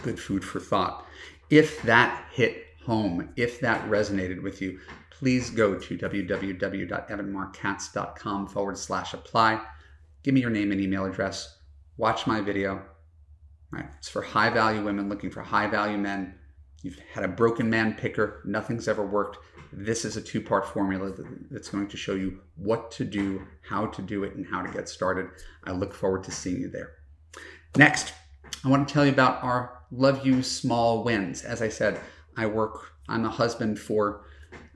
Good 0.02 0.20
food 0.20 0.44
for 0.44 0.60
thought. 0.60 1.04
If 1.50 1.82
that 1.82 2.26
hit 2.30 2.66
home, 2.84 3.30
if 3.36 3.58
that 3.60 3.88
resonated 3.88 4.42
with 4.42 4.60
you, 4.62 4.78
please 5.10 5.50
go 5.50 5.74
to 5.74 5.98
www.evanmarckatz.com 5.98 8.46
forward 8.46 8.78
slash 8.78 9.14
apply. 9.14 9.60
Give 10.28 10.34
me 10.34 10.42
your 10.42 10.50
name 10.50 10.72
and 10.72 10.78
email 10.78 11.06
address. 11.06 11.56
Watch 11.96 12.26
my 12.26 12.42
video. 12.42 12.82
It's 13.96 14.10
for 14.10 14.20
high 14.20 14.50
value 14.50 14.84
women 14.84 15.08
looking 15.08 15.30
for 15.30 15.40
high 15.40 15.68
value 15.68 15.96
men. 15.96 16.34
You've 16.82 16.98
had 17.14 17.24
a 17.24 17.28
broken 17.28 17.70
man 17.70 17.94
picker, 17.94 18.42
nothing's 18.44 18.88
ever 18.88 19.06
worked 19.06 19.38
this 19.72 20.04
is 20.04 20.18
a 20.18 20.20
two 20.20 20.42
part 20.42 20.66
formula 20.66 21.12
that's 21.50 21.70
going 21.70 21.88
to 21.88 21.96
show 21.96 22.14
you 22.14 22.40
what 22.56 22.90
to 22.90 23.06
do, 23.06 23.42
how 23.66 23.86
to 23.86 24.02
do 24.02 24.24
it, 24.24 24.34
and 24.34 24.46
how 24.46 24.60
to 24.62 24.70
get 24.70 24.88
started. 24.88 25.30
I 25.64 25.72
look 25.72 25.94
forward 25.94 26.24
to 26.24 26.30
seeing 26.30 26.60
you 26.60 26.68
there. 26.68 26.90
Next, 27.76 28.12
I 28.62 28.68
want 28.68 28.86
to 28.86 28.92
tell 28.92 29.06
you 29.06 29.12
about 29.12 29.42
our 29.42 29.80
Love 29.90 30.26
U 30.26 30.42
Small 30.42 31.04
Wins. 31.04 31.42
As 31.42 31.62
I 31.62 31.70
said, 31.70 32.00
I 32.36 32.44
work, 32.44 32.92
I'm 33.08 33.24
a 33.24 33.30
husband 33.30 33.78
for 33.78 34.24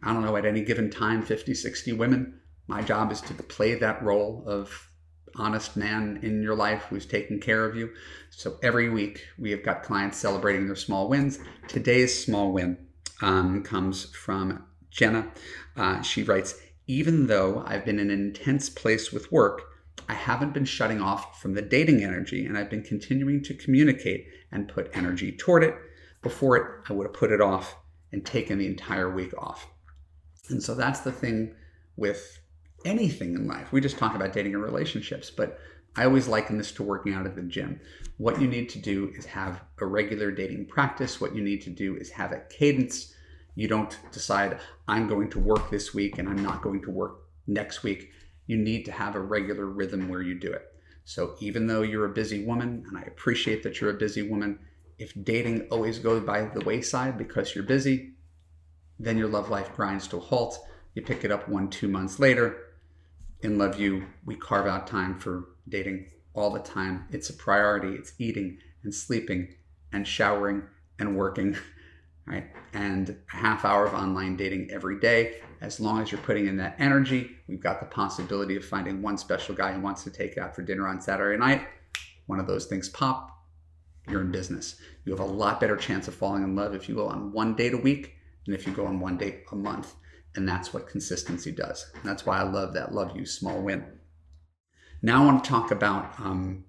I 0.03 0.15
don't 0.15 0.25
know, 0.25 0.37
at 0.37 0.47
any 0.47 0.63
given 0.63 0.91
time, 0.91 1.23
50, 1.23 1.55
60 1.55 1.93
women. 1.93 2.41
My 2.67 2.83
job 2.83 3.13
is 3.13 3.21
to 3.23 3.35
play 3.35 3.75
that 3.77 4.03
role 4.03 4.45
of 4.47 4.89
honest 5.37 5.77
man 5.77 6.19
in 6.23 6.43
your 6.43 6.55
life 6.55 6.85
who's 6.85 7.07
taking 7.07 7.41
care 7.41 7.65
of 7.65 7.77
you. 7.77 7.91
So 8.31 8.57
every 8.63 8.89
week 8.89 9.27
we 9.39 9.51
have 9.51 9.63
got 9.63 9.83
clients 9.83 10.19
celebrating 10.19 10.67
their 10.67 10.77
small 10.77 11.09
wins. 11.09 11.39
Today's 11.69 12.25
small 12.25 12.53
win 12.53 12.79
um, 13.21 13.63
comes 13.63 14.07
from 14.15 14.65
Jenna. 14.91 15.29
Uh, 15.77 16.03
she 16.03 16.23
writes, 16.23 16.59
even 16.87 17.27
though 17.27 17.63
I've 17.67 17.85
been 17.85 17.99
in 17.99 18.11
an 18.11 18.21
intense 18.21 18.69
place 18.69 19.13
with 19.13 19.31
work, 19.33 19.63
I 20.09 20.15
haven't 20.15 20.53
been 20.53 20.65
shutting 20.65 21.01
off 21.01 21.41
from 21.41 21.55
the 21.55 21.63
dating 21.63 22.03
energy 22.03 22.45
and 22.45 22.59
I've 22.59 22.71
been 22.71 22.83
continuing 22.83 23.43
to 23.45 23.55
communicate 23.55 24.27
and 24.51 24.69
put 24.69 24.91
energy 24.95 25.33
toward 25.33 25.65
it. 25.65 25.75
Before 26.23 26.57
it, 26.57 26.67
I 26.89 26.93
would 26.93 27.07
have 27.07 27.15
put 27.15 27.33
it 27.33 27.41
off 27.41 27.77
and 28.11 28.25
taken 28.25 28.59
the 28.59 28.67
entire 28.67 29.11
week 29.11 29.33
off. 29.39 29.67
And 30.51 30.63
so 30.63 30.75
that's 30.75 31.01
the 31.01 31.13
thing 31.13 31.55
with 31.97 32.42
anything 32.85 33.35
in 33.35 33.47
life. 33.47 33.73
We 33.73 33.81
just 33.81 33.99
talk 33.99 34.15
about 34.15 34.33
dating 34.33 34.55
and 34.55 34.63
relationships, 34.63 35.31
but 35.31 35.59
I 35.97 36.05
always 36.05 36.29
liken 36.29 36.57
this 36.57 36.73
to 36.73 36.83
working 36.83 37.15
out 37.15 37.27
at 37.27 37.37
the 37.37 37.43
gym. 37.43 37.81
What 38.17 38.41
you 38.41 38.47
need 38.47 38.69
to 38.71 38.79
do 38.79 39.13
is 39.15 39.27
have 39.27 39.63
a 39.81 39.87
regular 39.87 40.31
dating 40.31 40.67
practice. 40.67 41.21
What 41.21 41.35
you 41.35 41.43
need 41.43 41.61
to 41.63 41.71
do 41.71 41.97
is 41.97 42.11
have 42.11 42.33
a 42.33 42.43
cadence. 42.51 43.15
You 43.55 43.69
don't 43.69 43.99
decide, 44.11 44.59
I'm 44.89 45.07
going 45.07 45.29
to 45.31 45.39
work 45.39 45.71
this 45.71 45.93
week 45.93 46.19
and 46.19 46.29
I'm 46.29 46.43
not 46.43 46.63
going 46.63 46.81
to 46.83 46.91
work 46.91 47.25
next 47.47 47.83
week. 47.83 48.11
You 48.47 48.57
need 48.57 48.85
to 48.87 48.93
have 48.93 49.15
a 49.15 49.21
regular 49.21 49.67
rhythm 49.67 50.09
where 50.09 50.23
you 50.23 50.39
do 50.39 50.51
it. 50.51 50.63
So 51.05 51.35
even 51.41 51.67
though 51.67 51.83
you're 51.83 52.07
a 52.07 52.15
busy 52.15 52.45
woman, 52.45 52.85
and 52.89 52.97
I 52.97 53.03
appreciate 53.03 53.63
that 53.63 53.81
you're 53.81 53.91
a 53.91 53.95
busy 53.95 54.23
woman, 54.23 54.59
if 54.99 55.13
dating 55.25 55.67
always 55.71 55.99
goes 55.99 56.25
by 56.25 56.43
the 56.43 56.65
wayside 56.65 57.19
because 57.19 57.55
you're 57.55 57.65
busy, 57.65 58.13
then 58.99 59.19
your 59.19 59.29
love 59.29 59.51
life 59.51 59.75
grinds 59.75 60.07
to 60.09 60.19
a 60.19 60.21
halt. 60.21 60.59
You 60.95 61.03
pick 61.03 61.25
it 61.25 61.33
up 61.33 61.49
one, 61.49 61.69
two 61.69 61.89
months 61.89 62.19
later. 62.19 62.62
In 63.43 63.59
Love 63.59 63.81
U, 63.81 64.07
we 64.25 64.37
carve 64.37 64.69
out 64.69 64.87
time 64.87 65.19
for 65.19 65.49
dating 65.69 66.07
all 66.33 66.51
the 66.51 66.61
time. 66.61 67.09
It's 67.11 67.29
a 67.29 67.35
priority. 67.35 67.89
It's 67.89 68.13
eating 68.19 68.59
and 68.85 68.95
sleeping 68.95 69.57
and 69.93 70.07
showering 70.07 70.63
and 71.01 71.17
working, 71.17 71.57
right? 72.27 72.45
And 72.73 73.17
a 73.33 73.37
half 73.37 73.65
hour 73.65 73.85
of 73.85 73.95
online 73.95 74.37
dating 74.37 74.71
every 74.71 75.01
day. 75.01 75.41
As 75.61 75.81
long 75.81 76.01
as 76.01 76.13
you're 76.13 76.21
putting 76.21 76.47
in 76.47 76.57
that 76.59 76.77
energy, 76.79 77.33
we've 77.49 77.61
got 77.61 77.81
the 77.81 77.87
possibility 77.87 78.55
of 78.55 78.65
finding 78.65 79.03
one 79.03 79.19
special 79.19 79.57
guy 79.57 79.73
who 79.73 79.81
wants 79.81 80.05
to 80.05 80.11
take 80.11 80.37
you 80.37 80.43
out 80.43 80.55
for 80.55 80.63
dinner 80.63 80.87
on 80.87 81.01
Saturday 81.01 81.37
night. 81.37 81.67
One 82.27 82.39
of 82.39 82.47
those 82.47 82.67
things 82.67 82.89
pop, 82.89 83.45
you're 84.09 84.21
in 84.21 84.31
business. 84.31 84.77
You 85.05 85.13
have 85.13 85.21
a 85.21 85.25
lot 85.25 85.61
better 85.61 85.77
chance 85.77 86.07
of 86.07 86.15
falling 86.15 86.45
in 86.45 86.55
love 86.55 86.77
if 86.77 86.89
you 86.89 86.95
go 86.95 87.09
on 87.09 87.33
one 87.33 87.57
date 87.57 87.75
a 87.75 87.79
week 87.79 88.15
than 88.47 88.55
if 88.55 88.69
you 88.69 88.73
go 88.73 88.87
on 88.87 89.01
one 89.01 89.17
date 89.17 89.43
a 89.51 89.57
month. 89.57 89.95
And 90.35 90.49
that's 90.49 90.73
what 90.73 90.89
consistency 90.89 91.53
does. 91.53 91.91
And 91.95 92.05
that's 92.05 92.25
why 92.25 92.39
I 92.39 92.43
love 92.43 92.75
that 92.75 92.95
Love 92.95 93.17
U 93.17 93.27
small 93.27 93.61
win. 93.61 93.85
Now 95.03 95.23
I 95.23 95.27
want 95.27 95.45
to 95.45 95.51
talk 95.51 95.71
about 95.71 96.19
um, 96.19 96.65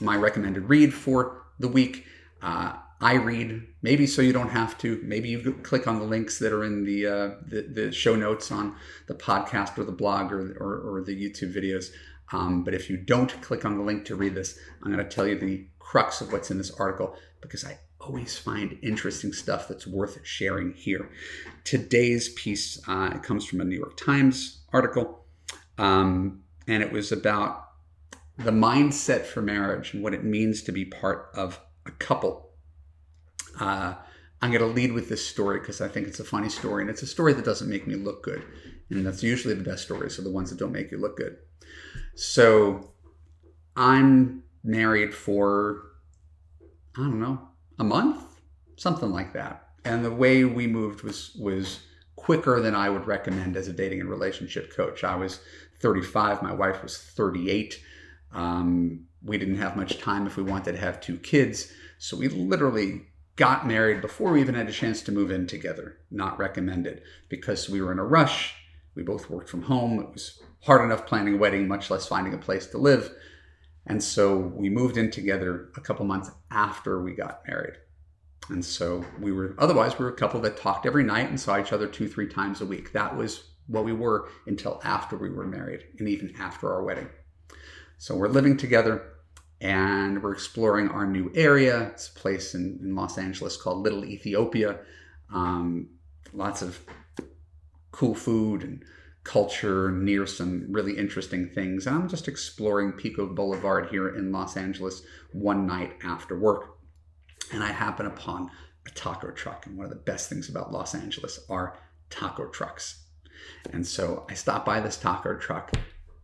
my 0.00 0.16
recommended 0.16 0.68
read 0.68 0.94
for 0.94 1.42
the 1.58 1.68
week. 1.68 2.06
Uh, 2.40 2.74
I 3.00 3.14
read, 3.14 3.62
maybe 3.82 4.06
so 4.06 4.22
you 4.22 4.32
don't 4.32 4.50
have 4.50 4.78
to. 4.78 5.00
Maybe 5.02 5.28
you 5.28 5.54
click 5.64 5.88
on 5.88 5.98
the 5.98 6.04
links 6.04 6.38
that 6.38 6.52
are 6.52 6.62
in 6.62 6.84
the, 6.84 7.06
uh, 7.06 7.30
the, 7.44 7.62
the, 7.62 7.92
show 7.92 8.14
notes 8.14 8.52
on 8.52 8.76
the 9.08 9.14
podcast 9.14 9.76
or 9.76 9.82
the 9.82 9.90
blog 9.92 10.32
or, 10.32 10.52
or, 10.60 10.98
or 10.98 11.02
the 11.02 11.12
YouTube 11.12 11.52
videos. 11.52 11.86
Um, 12.32 12.62
but 12.62 12.74
if 12.74 12.88
you 12.88 12.96
don't 12.96 13.40
click 13.42 13.64
on 13.64 13.76
the 13.76 13.82
link 13.82 14.04
to 14.06 14.14
read 14.14 14.36
this, 14.36 14.56
I'm 14.82 14.92
going 14.92 15.04
to 15.04 15.14
tell 15.14 15.26
you 15.26 15.36
the 15.36 15.66
crux 15.80 16.20
of 16.20 16.32
what's 16.32 16.52
in 16.52 16.58
this 16.58 16.70
article 16.70 17.16
because 17.40 17.64
I 17.64 17.78
always 18.02 18.36
find 18.36 18.78
interesting 18.82 19.32
stuff 19.32 19.68
that's 19.68 19.86
worth 19.86 20.18
sharing 20.24 20.72
here. 20.72 21.08
Today's 21.64 22.30
piece 22.30 22.80
uh, 22.88 23.18
comes 23.18 23.44
from 23.44 23.60
a 23.60 23.64
New 23.64 23.76
York 23.76 23.96
Times 23.96 24.62
article, 24.72 25.24
um, 25.78 26.42
and 26.66 26.82
it 26.82 26.92
was 26.92 27.12
about 27.12 27.68
the 28.38 28.50
mindset 28.50 29.24
for 29.24 29.42
marriage 29.42 29.94
and 29.94 30.02
what 30.02 30.14
it 30.14 30.24
means 30.24 30.62
to 30.62 30.72
be 30.72 30.84
part 30.84 31.30
of 31.34 31.60
a 31.86 31.90
couple. 31.92 32.50
Uh, 33.60 33.94
I'm 34.40 34.50
going 34.50 34.62
to 34.62 34.66
lead 34.66 34.92
with 34.92 35.08
this 35.08 35.24
story 35.24 35.60
because 35.60 35.80
I 35.80 35.88
think 35.88 36.08
it's 36.08 36.20
a 36.20 36.24
funny 36.24 36.48
story, 36.48 36.82
and 36.82 36.90
it's 36.90 37.02
a 37.02 37.06
story 37.06 37.32
that 37.34 37.44
doesn't 37.44 37.68
make 37.68 37.86
me 37.86 37.94
look 37.94 38.22
good. 38.22 38.42
And 38.90 39.06
that's 39.06 39.22
usually 39.22 39.54
the 39.54 39.62
best 39.62 39.84
stories 39.84 40.18
are 40.18 40.22
the 40.22 40.30
ones 40.30 40.50
that 40.50 40.58
don't 40.58 40.72
make 40.72 40.90
you 40.90 40.98
look 40.98 41.16
good. 41.16 41.36
So 42.14 42.92
I'm 43.76 44.42
married 44.64 45.14
for, 45.14 45.82
I 46.96 47.02
don't 47.02 47.20
know, 47.20 47.48
a 47.82 47.84
month, 47.84 48.22
something 48.76 49.10
like 49.10 49.32
that. 49.32 49.68
And 49.84 50.04
the 50.04 50.10
way 50.12 50.44
we 50.44 50.68
moved 50.68 51.02
was 51.02 51.34
was 51.34 51.80
quicker 52.14 52.60
than 52.60 52.76
I 52.76 52.88
would 52.88 53.08
recommend 53.08 53.56
as 53.56 53.66
a 53.66 53.72
dating 53.72 54.00
and 54.00 54.08
relationship 54.08 54.74
coach. 54.74 55.02
I 55.02 55.16
was 55.16 55.40
35, 55.80 56.42
my 56.42 56.52
wife 56.52 56.80
was 56.80 56.96
38. 56.96 57.82
Um, 58.32 59.06
we 59.24 59.36
didn't 59.36 59.56
have 59.58 59.76
much 59.76 59.98
time 59.98 60.28
if 60.28 60.36
we 60.36 60.44
wanted 60.44 60.72
to 60.72 60.78
have 60.78 61.00
two 61.00 61.18
kids, 61.18 61.72
so 61.98 62.16
we 62.16 62.28
literally 62.28 63.02
got 63.34 63.66
married 63.66 64.00
before 64.00 64.30
we 64.30 64.40
even 64.40 64.54
had 64.54 64.68
a 64.68 64.72
chance 64.72 65.02
to 65.02 65.12
move 65.12 65.32
in 65.32 65.48
together. 65.48 65.96
Not 66.08 66.38
recommended 66.38 67.02
because 67.28 67.68
we 67.68 67.82
were 67.82 67.90
in 67.90 67.98
a 67.98 68.04
rush. 68.04 68.54
We 68.94 69.02
both 69.02 69.28
worked 69.28 69.48
from 69.48 69.62
home. 69.62 69.98
It 69.98 70.12
was 70.12 70.40
hard 70.60 70.84
enough 70.84 71.06
planning 71.06 71.34
a 71.34 71.38
wedding, 71.38 71.66
much 71.66 71.90
less 71.90 72.06
finding 72.06 72.34
a 72.34 72.38
place 72.38 72.66
to 72.68 72.78
live. 72.78 73.12
And 73.86 74.02
so 74.02 74.36
we 74.36 74.68
moved 74.68 74.96
in 74.96 75.10
together 75.10 75.70
a 75.76 75.80
couple 75.80 76.06
months 76.06 76.30
after 76.50 77.02
we 77.02 77.14
got 77.14 77.42
married. 77.46 77.74
And 78.48 78.64
so 78.64 79.04
we 79.20 79.32
were, 79.32 79.54
otherwise, 79.58 79.98
we 79.98 80.04
were 80.04 80.10
a 80.10 80.16
couple 80.16 80.40
that 80.40 80.56
talked 80.56 80.86
every 80.86 81.04
night 81.04 81.28
and 81.28 81.40
saw 81.40 81.58
each 81.60 81.72
other 81.72 81.86
two, 81.86 82.08
three 82.08 82.28
times 82.28 82.60
a 82.60 82.66
week. 82.66 82.92
That 82.92 83.16
was 83.16 83.44
what 83.66 83.84
we 83.84 83.92
were 83.92 84.28
until 84.46 84.80
after 84.84 85.16
we 85.16 85.30
were 85.30 85.46
married 85.46 85.84
and 85.98 86.08
even 86.08 86.34
after 86.38 86.72
our 86.72 86.82
wedding. 86.82 87.08
So 87.98 88.16
we're 88.16 88.28
living 88.28 88.56
together 88.56 89.12
and 89.60 90.22
we're 90.22 90.32
exploring 90.32 90.88
our 90.88 91.06
new 91.06 91.30
area. 91.34 91.88
It's 91.88 92.08
a 92.08 92.14
place 92.14 92.54
in, 92.54 92.80
in 92.82 92.96
Los 92.96 93.16
Angeles 93.16 93.56
called 93.56 93.82
Little 93.82 94.04
Ethiopia. 94.04 94.80
Um, 95.32 95.88
lots 96.32 96.62
of 96.62 96.80
cool 97.92 98.14
food 98.14 98.64
and 98.64 98.84
culture 99.24 99.90
near 99.92 100.26
some 100.26 100.66
really 100.70 100.96
interesting 100.96 101.48
things. 101.48 101.86
And 101.86 101.96
I'm 101.96 102.08
just 102.08 102.28
exploring 102.28 102.92
Pico 102.92 103.26
Boulevard 103.26 103.88
here 103.90 104.08
in 104.08 104.32
Los 104.32 104.56
Angeles 104.56 105.02
one 105.32 105.66
night 105.66 105.92
after 106.02 106.38
work. 106.38 106.76
And 107.52 107.62
I 107.62 107.70
happen 107.72 108.06
upon 108.06 108.50
a 108.86 108.90
taco 108.90 109.30
truck. 109.30 109.66
And 109.66 109.76
one 109.76 109.84
of 109.84 109.90
the 109.90 109.96
best 109.96 110.28
things 110.28 110.48
about 110.48 110.72
Los 110.72 110.94
Angeles 110.94 111.38
are 111.48 111.78
taco 112.10 112.48
trucks. 112.48 113.04
And 113.72 113.86
so 113.86 114.26
I 114.28 114.34
stop 114.34 114.64
by 114.64 114.80
this 114.80 114.96
taco 114.96 115.36
truck, 115.36 115.72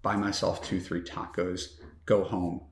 buy 0.02 0.16
myself 0.16 0.62
two, 0.62 0.80
three 0.80 1.02
tacos, 1.02 1.78
go 2.04 2.24
home. 2.24 2.62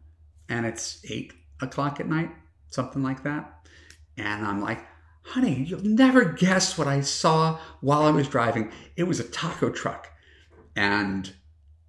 And 0.49 0.67
it's 0.67 1.05
eight 1.09 1.33
o'clock 1.61 2.01
at 2.01 2.09
night, 2.09 2.31
something 2.69 3.03
like 3.03 3.23
that. 3.25 3.69
And 4.17 4.45
I'm 4.45 4.61
like, 4.61 4.85
honey, 5.23 5.65
you'll 5.65 5.85
never 5.85 6.25
guess 6.25 6.79
what 6.79 6.87
I 6.87 7.01
saw 7.01 7.59
while 7.81 8.03
I 8.03 8.11
was 8.11 8.29
driving. 8.29 8.73
It 8.97 9.05
was 9.05 9.21
a 9.21 9.25
taco 9.25 9.71
truck 9.71 10.09
and 10.77 11.33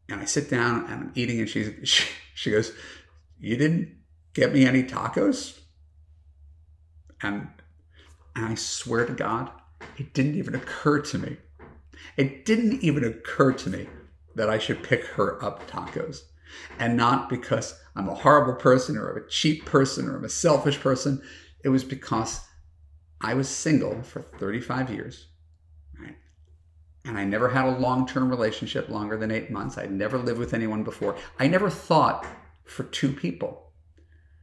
and 0.10 0.22
I 0.22 0.26
sit 0.26 0.50
down 0.50 0.86
and 0.86 0.94
I'm 0.94 1.12
eating, 1.14 1.40
and 1.40 1.50
she 1.50 1.76
she, 1.84 2.08
she 2.34 2.52
goes, 2.52 2.72
"You 3.40 3.58
didn't 3.58 3.96
get 4.34 4.54
me 4.54 4.66
any 4.66 4.84
tacos," 4.84 5.60
and 7.22 7.50
and 8.36 8.46
I 8.46 8.56
swear 8.56 9.06
to 9.06 9.14
God, 9.14 9.52
it 9.98 10.14
didn't 10.14 10.36
even 10.36 10.56
occur 10.56 11.02
to 11.02 11.18
me. 11.18 11.38
It 12.16 12.46
didn't 12.46 12.84
even 12.84 13.04
occur 13.04 13.54
to 13.54 13.70
me 13.70 13.88
that 14.36 14.50
I 14.50 14.60
should 14.60 14.84
pick 14.84 15.04
her 15.06 15.44
up 15.44 15.68
tacos. 15.70 16.22
And 16.80 16.96
not 16.96 17.30
because 17.30 17.80
I'm 17.96 18.08
a 18.08 18.16
horrible 18.16 18.54
person 18.54 18.96
or 18.96 19.10
a 19.18 19.28
cheap 19.28 19.66
person 19.66 20.08
or 20.08 20.18
I'm 20.18 20.24
a 20.24 20.30
selfish 20.30 20.80
person. 20.80 21.22
It 21.64 21.70
was 21.70 21.84
because 21.84 22.42
I 23.20 23.34
was 23.34 23.50
single 23.50 24.04
for 24.04 24.22
35 24.22 24.92
years 24.92 25.28
and 27.08 27.18
I 27.18 27.24
never 27.24 27.50
had 27.50 27.66
a 27.66 27.78
long 27.78 28.06
term 28.06 28.30
relationship 28.30 28.90
longer 28.90 29.18
than 29.18 29.32
eight 29.32 29.50
months. 29.50 29.78
I'd 29.78 29.92
never 29.92 30.18
lived 30.18 30.40
with 30.40 30.54
anyone 30.54 30.84
before. 30.84 31.16
I 31.40 31.48
never 31.48 31.70
thought 31.70 32.26
for 32.66 32.84
two 32.84 33.14
people. 33.14 33.72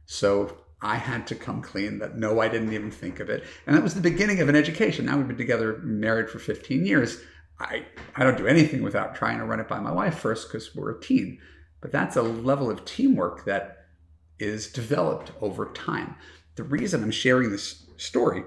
So 0.05 0.57
I 0.81 0.95
had 0.95 1.27
to 1.27 1.35
come 1.35 1.61
clean 1.61 1.99
that 1.99 2.17
no, 2.17 2.41
I 2.41 2.47
didn't 2.47 2.73
even 2.73 2.91
think 2.91 3.19
of 3.19 3.29
it. 3.29 3.43
And 3.65 3.75
that 3.75 3.83
was 3.83 3.93
the 3.93 4.01
beginning 4.01 4.39
of 4.39 4.49
an 4.49 4.55
education. 4.55 5.05
Now 5.05 5.17
we've 5.17 5.27
been 5.27 5.37
together, 5.37 5.79
married 5.83 6.29
for 6.29 6.39
15 6.39 6.85
years. 6.85 7.21
I, 7.59 7.85
I 8.15 8.23
don't 8.23 8.37
do 8.37 8.47
anything 8.47 8.81
without 8.81 9.15
trying 9.15 9.37
to 9.37 9.45
run 9.45 9.59
it 9.59 9.67
by 9.67 9.79
my 9.79 9.91
wife 9.91 10.17
first 10.17 10.47
because 10.47 10.75
we're 10.75 10.97
a 10.97 10.99
team. 10.99 11.37
But 11.81 11.91
that's 11.91 12.15
a 12.15 12.21
level 12.21 12.69
of 12.69 12.83
teamwork 12.83 13.45
that 13.45 13.85
is 14.39 14.67
developed 14.67 15.31
over 15.39 15.71
time. 15.71 16.15
The 16.55 16.63
reason 16.63 17.03
I'm 17.03 17.11
sharing 17.11 17.51
this 17.51 17.85
story 17.97 18.43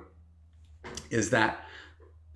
is 1.11 1.31
that 1.31 1.64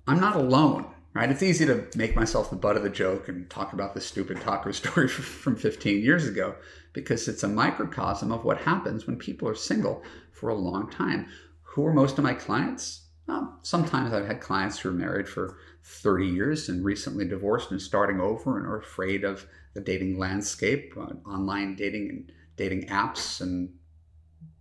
I'm 0.07 0.19
not 0.19 0.35
alone 0.35 0.92
right? 1.13 1.29
It's 1.29 1.43
easy 1.43 1.65
to 1.65 1.87
make 1.95 2.15
myself 2.15 2.49
the 2.49 2.55
butt 2.55 2.77
of 2.77 2.83
the 2.83 2.89
joke 2.89 3.27
and 3.27 3.49
talk 3.49 3.73
about 3.73 3.93
the 3.93 4.01
stupid 4.01 4.41
taco 4.41 4.71
story 4.71 5.07
from 5.07 5.55
15 5.55 6.01
years 6.01 6.27
ago 6.27 6.55
because 6.93 7.27
it's 7.27 7.43
a 7.43 7.47
microcosm 7.47 8.31
of 8.31 8.43
what 8.43 8.59
happens 8.59 9.05
when 9.05 9.17
people 9.17 9.47
are 9.47 9.55
single 9.55 10.03
for 10.31 10.49
a 10.49 10.55
long 10.55 10.89
time. 10.89 11.27
Who 11.61 11.85
are 11.85 11.93
most 11.93 12.17
of 12.17 12.23
my 12.23 12.33
clients? 12.33 13.07
Um, 13.27 13.57
sometimes 13.63 14.13
I've 14.13 14.27
had 14.27 14.41
clients 14.41 14.79
who 14.79 14.89
are 14.89 14.93
married 14.93 15.29
for 15.29 15.57
30 15.83 16.27
years 16.27 16.69
and 16.69 16.83
recently 16.83 17.25
divorced 17.25 17.71
and 17.71 17.81
starting 17.81 18.19
over 18.19 18.57
and 18.57 18.67
are 18.67 18.79
afraid 18.79 19.23
of 19.23 19.47
the 19.73 19.81
dating 19.81 20.17
landscape, 20.17 20.93
uh, 20.97 21.13
online 21.27 21.75
dating 21.75 22.09
and 22.09 22.31
dating 22.57 22.87
apps 22.87 23.41
and 23.41 23.73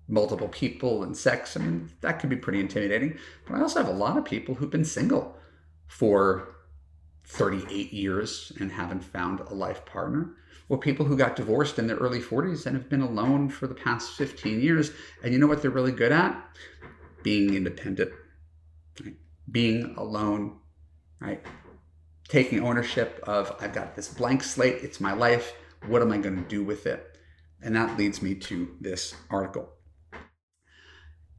multiple 0.08 0.48
people 0.48 1.02
and 1.02 1.16
sex. 1.16 1.56
I 1.56 1.60
mean, 1.60 1.90
that 2.00 2.18
could 2.18 2.30
be 2.30 2.36
pretty 2.36 2.60
intimidating. 2.60 3.18
But 3.46 3.56
I 3.56 3.60
also 3.62 3.82
have 3.82 3.92
a 3.92 3.96
lot 3.96 4.16
of 4.16 4.24
people 4.24 4.54
who've 4.54 4.70
been 4.70 4.84
single 4.84 5.36
for 5.92 6.48
38 7.26 7.92
years 7.92 8.50
and 8.58 8.72
haven't 8.72 9.04
found 9.04 9.40
a 9.40 9.54
life 9.54 9.84
partner. 9.84 10.34
Or 10.70 10.78
people 10.78 11.04
who 11.04 11.18
got 11.18 11.36
divorced 11.36 11.78
in 11.78 11.86
their 11.86 11.98
early 11.98 12.20
40s 12.20 12.64
and 12.64 12.74
have 12.74 12.88
been 12.88 13.02
alone 13.02 13.50
for 13.50 13.66
the 13.66 13.74
past 13.74 14.12
15 14.12 14.60
years. 14.60 14.90
And 15.22 15.34
you 15.34 15.38
know 15.38 15.46
what 15.46 15.60
they're 15.60 15.70
really 15.70 15.92
good 15.92 16.10
at? 16.10 16.42
Being 17.22 17.54
independent, 17.54 18.10
right? 19.04 19.14
being 19.50 19.94
alone, 19.98 20.58
right? 21.20 21.44
Taking 22.26 22.60
ownership 22.60 23.22
of, 23.24 23.54
I've 23.60 23.74
got 23.74 23.94
this 23.94 24.08
blank 24.08 24.42
slate, 24.42 24.82
it's 24.82 24.98
my 24.98 25.12
life, 25.12 25.52
what 25.88 26.00
am 26.00 26.10
I 26.10 26.18
going 26.18 26.36
to 26.36 26.48
do 26.48 26.64
with 26.64 26.86
it? 26.86 27.18
And 27.60 27.76
that 27.76 27.98
leads 27.98 28.22
me 28.22 28.34
to 28.34 28.74
this 28.80 29.14
article. 29.28 29.68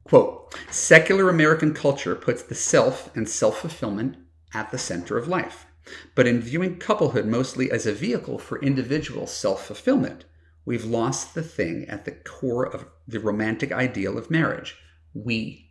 Quote 0.04 0.54
Secular 0.70 1.28
American 1.28 1.74
culture 1.74 2.14
puts 2.14 2.44
the 2.44 2.54
self 2.54 3.14
and 3.16 3.28
self 3.28 3.58
fulfillment 3.58 4.16
at 4.54 4.70
the 4.70 4.78
center 4.78 5.18
of 5.18 5.28
life. 5.28 5.66
But 6.14 6.26
in 6.26 6.40
viewing 6.40 6.78
couplehood 6.78 7.26
mostly 7.26 7.70
as 7.70 7.86
a 7.86 7.92
vehicle 7.92 8.38
for 8.38 8.60
individual 8.60 9.26
self 9.26 9.66
fulfillment, 9.66 10.24
we've 10.64 10.84
lost 10.84 11.34
the 11.34 11.42
thing 11.42 11.84
at 11.88 12.04
the 12.04 12.12
core 12.12 12.66
of 12.66 12.86
the 13.06 13.20
romantic 13.20 13.70
ideal 13.72 14.16
of 14.16 14.30
marriage 14.30 14.76
we. 15.12 15.70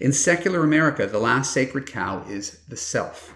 In 0.00 0.12
secular 0.12 0.62
America, 0.62 1.06
the 1.06 1.18
last 1.18 1.52
sacred 1.52 1.86
cow 1.86 2.24
is 2.28 2.60
the 2.68 2.76
self. 2.76 3.32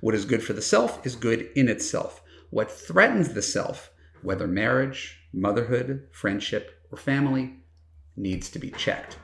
What 0.00 0.14
is 0.14 0.24
good 0.24 0.42
for 0.42 0.54
the 0.54 0.62
self 0.62 1.04
is 1.06 1.14
good 1.14 1.50
in 1.54 1.68
itself. 1.68 2.22
What 2.50 2.70
threatens 2.70 3.32
the 3.34 3.42
self, 3.42 3.90
whether 4.22 4.48
marriage, 4.48 5.20
motherhood, 5.32 6.08
friendship, 6.10 6.82
or 6.90 6.98
family, 6.98 7.60
needs 8.16 8.50
to 8.50 8.58
be 8.58 8.70
checked. 8.70 9.18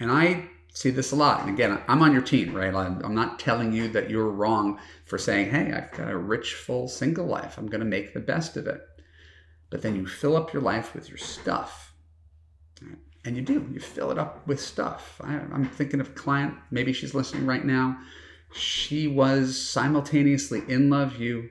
And 0.00 0.10
I 0.10 0.48
see 0.74 0.90
this 0.90 1.12
a 1.12 1.16
lot. 1.16 1.40
And 1.40 1.50
again, 1.50 1.80
I'm 1.88 2.02
on 2.02 2.12
your 2.12 2.22
team, 2.22 2.54
right? 2.54 2.74
I'm 2.74 3.14
not 3.14 3.38
telling 3.38 3.72
you 3.72 3.88
that 3.88 4.10
you're 4.10 4.28
wrong 4.28 4.78
for 5.06 5.16
saying, 5.16 5.50
hey, 5.50 5.72
I've 5.72 5.92
got 5.92 6.10
a 6.10 6.18
rich, 6.18 6.54
full 6.54 6.88
single 6.88 7.26
life. 7.26 7.56
I'm 7.56 7.68
going 7.68 7.80
to 7.80 7.86
make 7.86 8.12
the 8.12 8.20
best 8.20 8.56
of 8.56 8.66
it. 8.66 8.82
But 9.70 9.82
then 9.82 9.94
you 9.94 10.06
fill 10.06 10.36
up 10.36 10.52
your 10.52 10.62
life 10.62 10.92
with 10.92 11.08
your 11.08 11.18
stuff. 11.18 11.94
And 13.24 13.36
you 13.36 13.42
do, 13.42 13.66
you 13.72 13.80
fill 13.80 14.10
it 14.10 14.18
up 14.18 14.46
with 14.46 14.60
stuff. 14.60 15.20
I, 15.24 15.34
I'm 15.34 15.64
thinking 15.64 16.00
of 16.00 16.08
a 16.08 16.12
client, 16.12 16.54
maybe 16.70 16.92
she's 16.92 17.14
listening 17.14 17.46
right 17.46 17.64
now. 17.64 17.96
She 18.52 19.06
was 19.06 19.58
simultaneously 19.58 20.62
in 20.68 20.90
Love 20.90 21.16
U. 21.16 21.48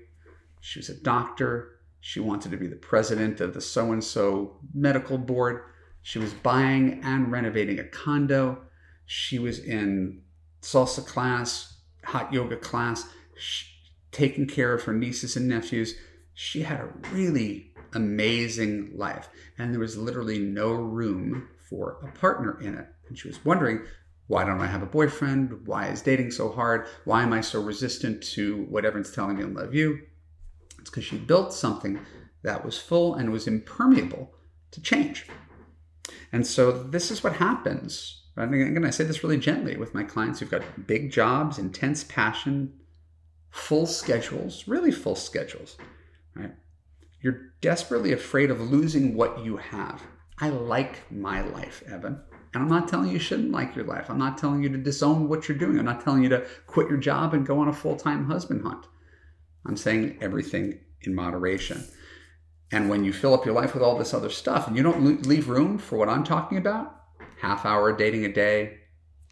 She 0.60 0.80
was 0.80 0.90
a 0.90 1.02
doctor. 1.02 1.80
She 2.02 2.20
wanted 2.20 2.52
to 2.52 2.58
be 2.58 2.68
the 2.68 2.76
president 2.76 3.40
of 3.40 3.54
the 3.54 3.62
so 3.62 3.92
and 3.94 4.04
so 4.04 4.58
medical 4.74 5.18
board. 5.18 5.64
She 6.02 6.20
was 6.20 6.34
buying 6.34 7.02
and 7.04 7.32
renovating 7.32 7.80
a 7.80 7.86
condo 7.86 8.62
she 9.06 9.40
was 9.40 9.60
in 9.60 10.22
salsa 10.62 11.06
class, 11.06 11.78
hot 12.06 12.32
yoga 12.34 12.58
class, 12.58 13.06
she, 13.38 13.66
taking 14.12 14.48
care 14.48 14.74
of 14.74 14.84
her 14.84 14.94
nieces 14.94 15.36
and 15.36 15.48
nephews. 15.48 15.96
She 16.34 16.62
had 16.62 16.80
a 16.80 16.90
really 17.12 17.74
amazing 17.94 18.92
life, 18.96 19.30
and 19.58 19.74
there 19.74 19.80
was 19.80 19.98
literally 19.98 20.40
no 20.40 20.72
room 20.72 21.50
for 21.70 21.98
a 22.04 22.18
partner 22.18 22.60
in 22.62 22.76
it. 22.76 22.88
And 23.08 23.18
she 23.18 23.28
was 23.28 23.44
wondering, 23.44 23.82
why 24.28 24.46
don't 24.46 24.62
I 24.62 24.68
have 24.68 24.84
a 24.84 24.88
boyfriend? 24.88 25.68
Why 25.68 25.88
is 25.88 26.02
dating 26.02 26.32
so 26.32 26.52
hard? 26.52 26.88
Why 27.06 27.24
am 27.24 27.34
I 27.34 27.42
so 27.42 27.62
resistant 27.62 28.24
to 28.34 28.66
what 28.70 28.86
everyone's 28.86 29.12
telling 29.12 29.38
me 29.38 29.44
I 29.44 29.48
love 29.48 29.76
you? 29.76 30.00
It's 30.80 30.90
because 30.90 31.04
she 31.04 31.18
built 31.18 31.54
something 31.54 32.00
that 32.44 32.64
was 32.64 32.78
full 32.78 33.16
and 33.16 33.32
was 33.32 33.48
impermeable 33.48 34.34
to 34.72 34.82
change. 34.82 35.28
And 36.32 36.46
so 36.46 36.72
this 36.72 37.12
is 37.12 37.24
what 37.24 37.34
happens 37.34 38.23
And 38.36 38.54
again, 38.54 38.86
I 38.86 38.90
say 38.90 39.04
this 39.04 39.24
really 39.24 39.38
gently 39.38 39.78
with 39.78 39.94
my 39.94 40.04
clients 40.04 40.40
who've 40.40 40.50
got 40.50 40.88
big 40.88 41.12
jobs, 41.12 41.60
intense 41.60 42.04
passion, 42.04 42.74
full 43.52 43.86
schedules, 43.86 44.68
really 44.68 44.92
full 44.92 45.16
schedules. 45.16 45.78
Right? 46.36 46.54
You're 47.22 47.54
desperately 47.62 48.12
afraid 48.12 48.50
of 48.50 48.60
losing 48.60 49.16
what 49.16 49.46
you 49.46 49.58
have. 49.58 50.02
I 50.40 50.50
like 50.50 51.12
my 51.12 51.42
life, 51.42 51.84
Evan. 51.88 52.22
And 52.54 52.64
I'm 52.64 52.70
not 52.70 52.88
telling 52.88 53.08
you 53.08 53.14
you 53.14 53.20
shouldn't 53.20 53.52
like 53.52 53.76
your 53.76 53.86
life. 53.86 54.10
I'm 54.10 54.18
not 54.18 54.38
telling 54.38 54.64
you 54.64 54.70
to 54.70 54.78
disown 54.78 55.28
what 55.28 55.48
you're 55.48 55.58
doing. 55.58 55.78
I'm 55.80 55.86
not 55.86 56.04
telling 56.04 56.24
you 56.24 56.30
to 56.30 56.46
quit 56.68 56.90
your 56.90 56.98
job 56.98 57.34
and 57.34 57.46
go 57.46 57.60
on 57.60 57.68
a 57.68 57.74
full 57.74 57.96
time 57.96 58.26
husband 58.26 58.64
hunt. 58.64 58.86
I'm 59.66 59.78
saying 59.78 60.18
everything 60.22 60.80
in 61.02 61.16
moderation. 61.16 61.88
And 62.72 62.90
when 62.90 63.04
you 63.04 63.14
fill 63.14 63.34
up 63.34 63.46
your 63.46 63.54
life 63.54 63.74
with 63.74 63.84
all 63.84 63.98
this 63.98 64.14
other 64.14 64.30
stuff 64.30 64.68
and 64.68 64.76
you 64.76 64.84
don't 64.84 65.26
leave 65.28 65.50
room 65.50 65.78
for 65.78 65.98
what 65.98 66.10
I'm 66.10 66.24
talking 66.24 66.58
about, 66.58 67.03
half 67.44 67.66
hour 67.66 67.92
dating 67.92 68.24
a 68.24 68.32
day, 68.32 68.78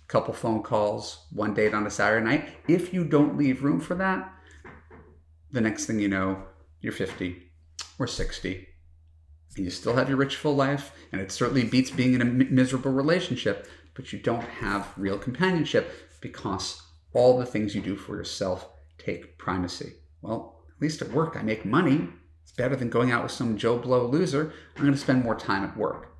couple 0.10 0.34
phone 0.34 0.62
calls, 0.62 1.28
one 1.32 1.54
date 1.54 1.74
on 1.74 1.88
a 1.88 1.89
Saturday 1.89 2.26
night. 2.26 2.50
If 2.67 2.93
you 2.93 3.06
don't 3.06 3.38
leave 3.38 3.63
room 3.63 3.80
for 3.80 3.95
that, 3.95 4.34
the 5.50 5.62
next 5.62 5.86
thing 5.86 5.97
you 5.97 6.10
know, 6.10 6.43
you're 6.82 6.91
50 6.91 7.41
or 7.97 8.08
60 8.08 8.67
and 9.56 9.65
you 9.65 9.71
still 9.71 9.95
have 9.95 10.10
your 10.10 10.17
rich 10.17 10.36
full 10.36 10.56
life 10.56 10.91
and 11.12 11.21
it 11.21 11.32
certainly 11.32 11.63
beats 11.63 11.89
being 11.89 12.13
in 12.13 12.21
a 12.21 12.26
miserable 12.26 12.91
relationship 12.91 13.67
but 13.93 14.12
you 14.12 14.19
don't 14.19 14.43
have 14.43 14.93
real 14.97 15.17
companionship 15.17 15.91
because 16.21 16.82
all 17.13 17.38
the 17.38 17.45
things 17.45 17.76
you 17.76 17.82
do 17.82 17.95
for 17.95 18.15
yourself 18.15 18.67
take 18.97 19.38
primacy. 19.38 19.93
Well 20.21 20.63
at 20.76 20.82
least 20.82 21.02
at 21.02 21.12
work 21.12 21.38
i 21.38 21.43
make 21.43 21.63
money. 21.63 22.10
It's 22.43 22.52
better 22.54 22.76
than 22.76 22.89
going 22.89 23.12
out 23.12 23.24
with 23.24 23.32
some 23.32 23.58
joe 23.58 23.78
blow 23.78 24.06
loser. 24.06 24.52
I'm 24.76 24.82
going 24.82 24.93
to 24.93 25.00
spend 25.00 25.24
more 25.24 25.36
time 25.36 25.63
at 25.63 25.78
work 25.78 26.11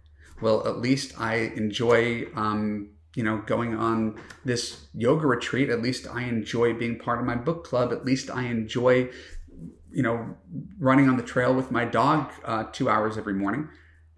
well, 0.42 0.68
at 0.68 0.80
least 0.80 1.20
I 1.20 1.36
enjoy, 1.56 2.26
um, 2.36 2.90
you 3.16 3.24
know, 3.24 3.38
going 3.46 3.76
on 3.76 4.20
this 4.44 4.88
yoga 4.94 5.28
retreat. 5.28 5.70
At 5.70 5.82
least 5.82 6.08
I 6.08 6.24
enjoy 6.24 6.74
being 6.74 6.98
part 6.98 7.20
of 7.20 7.26
my 7.26 7.36
book 7.36 7.64
club. 7.64 7.92
At 7.92 8.06
least 8.06 8.30
I 8.30 8.44
enjoy, 8.44 9.10
you 9.92 10.04
know, 10.04 10.36
running 10.80 11.08
on 11.10 11.18
the 11.18 11.24
trail 11.24 11.54
with 11.54 11.72
my 11.72 11.86
dog 11.86 12.32
uh, 12.44 12.66
two 12.72 12.90
hours 12.90 13.18
every 13.18 13.34
morning. 13.34 13.70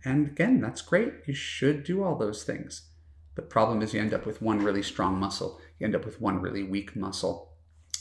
And 0.05 0.27
again, 0.27 0.61
that's 0.61 0.81
great. 0.81 1.13
You 1.25 1.33
should 1.33 1.83
do 1.83 2.03
all 2.03 2.17
those 2.17 2.43
things. 2.43 2.89
The 3.35 3.41
problem 3.41 3.81
is 3.81 3.93
you 3.93 3.99
end 3.99 4.13
up 4.13 4.25
with 4.25 4.41
one 4.41 4.59
really 4.63 4.83
strong 4.83 5.19
muscle. 5.19 5.59
You 5.79 5.85
end 5.85 5.95
up 5.95 6.05
with 6.05 6.21
one 6.21 6.41
really 6.41 6.63
weak 6.63 6.95
muscle. 6.95 7.53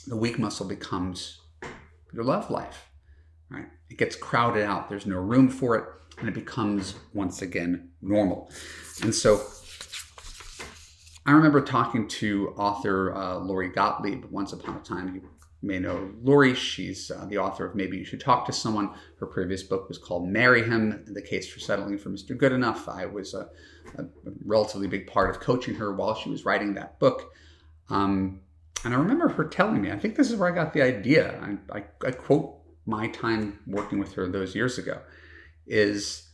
The 0.07 0.17
weak 0.17 0.39
muscle 0.39 0.67
becomes 0.67 1.41
your 2.13 2.25
love 2.25 2.51
life, 2.51 2.91
right? 3.49 3.67
It 3.89 3.99
gets 3.99 4.17
crowded 4.17 4.65
out. 4.65 4.89
There's 4.89 5.07
no 5.07 5.17
room 5.17 5.49
for 5.49 5.77
it 5.77 5.85
and 6.23 6.29
it 6.29 6.35
becomes 6.35 6.95
once 7.15 7.43
again 7.43 7.91
normal. 8.01 8.49
And 9.03 9.13
so 9.13 9.45
I 11.27 11.33
remember 11.33 11.61
talking 11.61 12.07
to 12.09 12.55
author 12.57 13.13
uh, 13.15 13.39
Lori 13.39 13.69
Gottlieb 13.69 14.27
once 14.31 14.53
upon 14.53 14.77
a 14.77 14.81
time. 14.81 15.17
You 15.17 15.29
may 15.63 15.81
know 15.81 16.13
Lori. 16.23 16.55
She's 16.55 17.11
uh, 17.11 17.27
the 17.29 17.39
author 17.39 17.67
of 17.67 17.75
Maybe 17.75 17.99
You 17.99 18.05
Should 18.05 18.21
Talk 18.21 18.47
to 18.47 18.53
Someone. 18.53 18.95
Her 19.19 19.27
previous 19.27 19.65
book 19.65 19.89
was 19.89 19.99
called 19.99 20.29
Marry 20.29 20.63
Him 20.63 21.05
The 21.09 21.23
Case 21.23 21.53
for 21.53 21.59
Settling 21.59 21.99
for 21.99 22.11
Mr. 22.11 22.37
Goodenough. 22.37 22.87
I 22.89 23.07
was 23.07 23.35
a, 23.35 23.49
a, 23.99 24.05
relatively 24.45 24.87
big 24.87 25.09
part 25.09 25.29
of 25.29 25.41
coaching 25.41 25.75
her 25.75 25.93
while 25.93 26.15
she 26.15 26.31
was 26.31 26.45
writing 26.45 26.75
that 26.75 27.01
book. 27.01 27.33
Um, 27.91 28.43
and 28.85 28.95
I 28.95 28.97
remember 28.97 29.29
her 29.29 29.45
telling 29.45 29.83
me, 29.83 29.91
I 29.91 29.99
think 29.99 30.15
this 30.15 30.31
is 30.31 30.37
where 30.37 30.49
I 30.49 30.55
got 30.55 30.73
the 30.73 30.83
idea. 30.83 31.41
I, 31.41 31.79
I, 31.79 31.85
I 32.07 32.11
quote 32.13 32.61
my 32.87 33.09
time 33.09 33.59
working 33.67 33.99
with 33.99 34.15
her 34.15 34.29
those 34.29 34.55
years 34.55 34.79
ago 34.79 35.01
is 35.67 36.31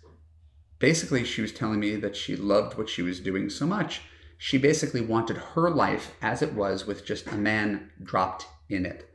basically 0.79 1.25
she 1.25 1.43
was 1.43 1.53
telling 1.53 1.81
me 1.81 1.97
that 1.97 2.17
she 2.17 2.37
loved 2.37 2.77
what 2.77 2.89
she 2.89 3.03
was 3.03 3.21
doing 3.21 3.51
so 3.51 3.67
much. 3.67 4.03
She 4.37 4.59
basically 4.59 5.01
wanted 5.01 5.37
her 5.37 5.71
life 5.71 6.15
as 6.23 6.43
it 6.43 6.55
was 6.55 6.87
with 6.87 7.05
just 7.05 7.27
a 7.27 7.37
man 7.37 7.91
dropped 8.03 8.47
in 8.69 8.87
it. 8.87 9.09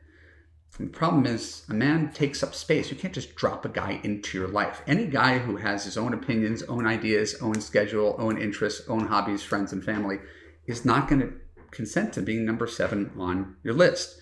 And 0.78 0.88
the 0.88 0.96
problem 0.96 1.24
is, 1.24 1.64
a 1.68 1.74
man 1.74 2.10
takes 2.12 2.42
up 2.42 2.54
space. 2.54 2.90
You 2.90 2.96
can't 2.96 3.14
just 3.14 3.36
drop 3.36 3.64
a 3.64 3.68
guy 3.68 4.00
into 4.02 4.36
your 4.36 4.48
life. 4.48 4.82
Any 4.88 5.06
guy 5.06 5.38
who 5.38 5.56
has 5.56 5.84
his 5.84 5.96
own 5.96 6.12
opinions, 6.12 6.64
own 6.64 6.84
ideas, 6.84 7.36
own 7.40 7.60
schedule, 7.60 8.16
own 8.18 8.38
interests, 8.38 8.88
own 8.88 9.06
hobbies, 9.06 9.42
friends, 9.42 9.72
and 9.72 9.84
family 9.84 10.18
is 10.66 10.84
not 10.84 11.08
going 11.08 11.20
to 11.20 11.32
consent 11.70 12.12
to 12.14 12.22
being 12.22 12.44
number 12.44 12.66
seven 12.66 13.12
on 13.16 13.56
your 13.62 13.74
list. 13.74 14.18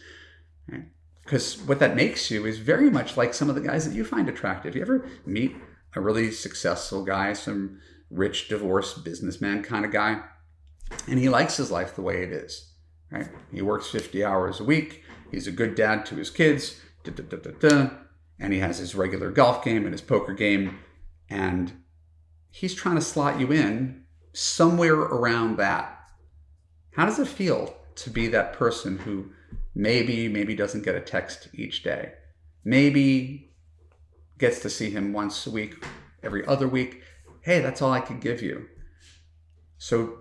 Because 1.24 1.58
right? 1.58 1.68
what 1.68 1.78
that 1.78 1.96
makes 1.96 2.30
you 2.30 2.44
is 2.44 2.58
very 2.58 2.90
much 2.90 3.16
like 3.16 3.32
some 3.32 3.48
of 3.48 3.54
the 3.54 3.60
guys 3.62 3.88
that 3.88 3.94
you 3.94 4.04
find 4.04 4.28
attractive. 4.28 4.76
You 4.76 4.82
ever 4.82 5.08
meet 5.24 5.56
a 5.94 6.00
really 6.00 6.30
successful 6.30 7.04
guy, 7.04 7.32
some 7.32 7.80
rich 8.10 8.48
divorced 8.48 9.04
businessman 9.04 9.62
kind 9.62 9.84
of 9.84 9.92
guy. 9.92 10.22
And 11.08 11.18
he 11.18 11.28
likes 11.28 11.56
his 11.56 11.70
life 11.70 11.94
the 11.94 12.02
way 12.02 12.22
it 12.22 12.32
is, 12.32 12.72
right? 13.10 13.28
He 13.52 13.62
works 13.62 13.88
50 13.88 14.24
hours 14.24 14.60
a 14.60 14.64
week. 14.64 15.02
He's 15.30 15.46
a 15.46 15.52
good 15.52 15.74
dad 15.74 16.04
to 16.06 16.16
his 16.16 16.30
kids, 16.30 16.80
da, 17.04 17.12
da, 17.12 17.36
da, 17.58 17.90
and 18.38 18.52
he 18.52 18.58
has 18.58 18.78
his 18.78 18.94
regular 18.94 19.30
golf 19.30 19.64
game 19.64 19.84
and 19.84 19.92
his 19.92 20.02
poker 20.02 20.34
game. 20.34 20.78
And 21.30 21.72
he's 22.50 22.74
trying 22.74 22.96
to 22.96 23.00
slot 23.00 23.40
you 23.40 23.50
in 23.52 24.04
somewhere 24.34 24.94
around 24.94 25.56
that 25.58 25.98
How 26.92 27.06
does 27.06 27.18
it 27.18 27.28
feel 27.28 27.74
to 27.96 28.10
be 28.10 28.28
that 28.28 28.52
person 28.52 28.98
who 28.98 29.30
maybe, 29.74 30.28
maybe 30.28 30.54
doesn't 30.54 30.84
get 30.84 30.94
a 30.94 31.00
text 31.00 31.48
each 31.54 31.82
day? 31.82 32.12
Maybe 32.64 33.51
gets 34.42 34.58
to 34.58 34.68
see 34.68 34.90
him 34.90 35.12
once 35.12 35.46
a 35.46 35.50
week, 35.52 35.86
every 36.20 36.44
other 36.46 36.66
week. 36.66 37.00
Hey, 37.42 37.60
that's 37.60 37.80
all 37.80 37.92
I 37.92 38.00
can 38.00 38.18
give 38.18 38.42
you. 38.42 38.66
So 39.78 40.18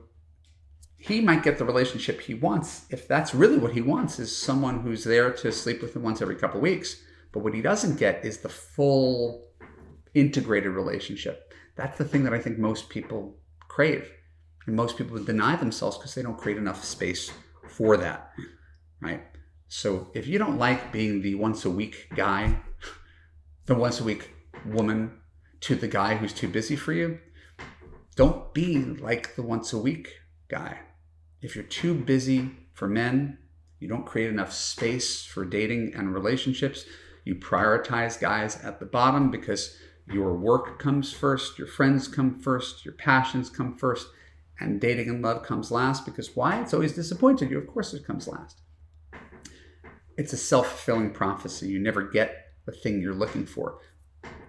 he 0.96 1.22
might 1.22 1.42
get 1.42 1.58
the 1.58 1.66
relationship 1.66 2.22
he 2.22 2.36
wants 2.36 2.86
if 2.92 3.08
that's 3.08 3.34
really 3.34 3.58
what 3.58 3.74
he 3.74 3.82
wants 3.82 4.20
is 4.20 4.38
someone 4.38 4.82
who's 4.82 5.04
there 5.04 5.32
to 5.32 5.52
sleep 5.52 5.82
with 5.82 5.96
him 5.96 6.04
once 6.04 6.22
every 6.22 6.36
couple 6.36 6.58
of 6.58 6.62
weeks. 6.62 7.02
But 7.32 7.40
what 7.40 7.56
he 7.56 7.64
doesn't 7.64 7.98
get 7.98 8.24
is 8.24 8.38
the 8.38 8.50
full 8.50 9.48
integrated 10.14 10.72
relationship. 10.72 11.52
That's 11.76 11.98
the 11.98 12.06
thing 12.06 12.24
that 12.26 12.34
I 12.34 12.40
think 12.40 12.60
most 12.60 12.90
people 12.90 13.40
crave. 13.70 14.08
And 14.68 14.76
most 14.76 14.98
people 14.98 15.18
deny 15.24 15.56
themselves 15.56 15.98
because 15.98 16.14
they 16.14 16.22
don't 16.22 16.38
create 16.38 16.60
enough 16.60 16.84
space 16.84 17.32
for 17.70 17.98
that. 17.98 18.34
Right? 19.02 19.24
So 19.68 20.12
if 20.14 20.28
you 20.28 20.38
don't 20.38 20.60
like 20.60 20.92
being 20.92 21.24
the 21.24 21.34
once 21.34 21.66
a 21.66 21.72
week 21.72 22.10
guy, 22.14 22.62
the 23.66 23.76
once 23.76 24.00
a 24.00 24.04
week 24.04 24.32
woman 24.66 25.20
to 25.62 25.76
the 25.76 25.88
guy 25.88 26.16
who's 26.16 26.34
too 26.34 26.48
busy 26.48 26.76
for 26.76 26.94
you, 26.94 27.20
don't 28.16 28.54
be 28.54 28.78
like 28.78 29.36
the 29.36 29.42
once 29.42 29.74
a 29.74 29.78
week 29.78 30.10
guy. 30.48 30.80
If 31.42 31.56
you're 31.56 31.64
too 31.64 31.94
busy 31.94 32.52
for 32.74 32.88
men, 32.88 33.38
you 33.80 33.88
don't 33.88 34.06
create 34.06 34.30
enough 34.30 34.54
space 34.54 35.26
for 35.26 35.46
dating 35.46 35.94
and 35.96 36.14
relationships, 36.14 36.86
you 37.24 37.36
prioritize 37.36 38.20
guys 38.20 38.62
at 38.64 38.80
the 38.80 38.86
bottom 38.86 39.32
because 39.32 39.78
your 40.08 40.34
work 40.36 40.80
comes 40.80 41.14
first, 41.14 41.58
your 41.58 41.68
friends 41.68 42.08
come 42.08 42.40
first, 42.40 42.84
your 42.84 42.96
passions 42.96 43.50
come 43.50 43.78
first, 43.78 44.08
and 44.60 44.80
dating 44.80 45.10
and 45.10 45.22
love 45.22 45.44
comes 45.44 45.72
last 45.72 46.06
because 46.06 46.36
why? 46.36 46.62
It's 46.62 46.74
always 46.74 46.94
disappointed 46.94 47.50
you. 47.50 47.58
Of 47.58 47.68
course, 47.68 47.94
it 47.94 48.06
comes 48.06 48.28
last. 48.28 48.62
It's 50.18 50.34
a 50.34 50.38
self 50.38 50.68
fulfilling 50.68 51.12
prophecy. 51.12 51.70
You 51.70 51.80
never 51.80 52.04
get 52.04 52.51
the 52.66 52.72
thing 52.72 53.02
you're 53.02 53.14
looking 53.14 53.46
for. 53.46 53.80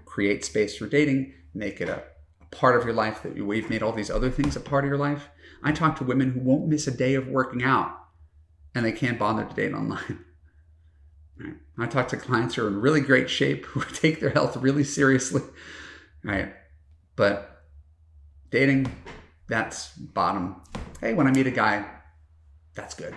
Create 0.05 0.45
space 0.45 0.77
for 0.77 0.87
dating, 0.87 1.35
make 1.55 1.81
it 1.81 1.89
a, 1.89 2.03
a 2.41 2.45
part 2.51 2.77
of 2.77 2.85
your 2.85 2.95
life 2.95 3.23
that 3.23 3.37
you, 3.37 3.47
we've 3.47 3.71
made 3.71 3.83
all 3.83 3.93
these 3.93 4.11
other 4.11 4.31
things 4.31 4.57
a 4.57 4.61
part 4.61 4.85
of 4.85 4.89
your 4.89 4.99
life. 4.99 5.29
I 5.63 5.73
talk 5.73 5.97
to 5.97 6.05
women 6.05 6.33
who 6.33 6.41
won't 6.41 6.69
miss 6.69 6.87
a 6.87 6.91
day 6.91 7.15
of 7.15 7.29
working 7.29 7.63
out 7.63 7.97
and 8.75 8.85
they 8.85 8.93
can't 8.93 9.19
bother 9.19 9.45
to 9.45 9.55
date 9.55 9.73
online. 9.75 10.25
Right? 11.39 11.55
I 11.79 11.87
talk 11.87 12.09
to 12.09 12.19
clients 12.19 12.55
who 12.55 12.65
are 12.65 12.69
in 12.69 12.81
really 12.81 13.01
great 13.01 13.31
shape, 13.31 13.65
who 13.67 13.83
take 13.95 14.21
their 14.21 14.31
health 14.31 14.57
really 14.57 14.85
seriously. 14.85 15.43
Right? 16.25 16.53
But 17.17 17.65
dating, 18.51 18.95
that's 19.49 19.89
bottom. 19.97 20.63
Hey, 21.01 21.15
when 21.15 21.27
I 21.27 21.33
meet 21.33 21.49
a 21.49 21.51
guy, 21.51 21.85
that's 22.75 22.95
good. 22.95 23.13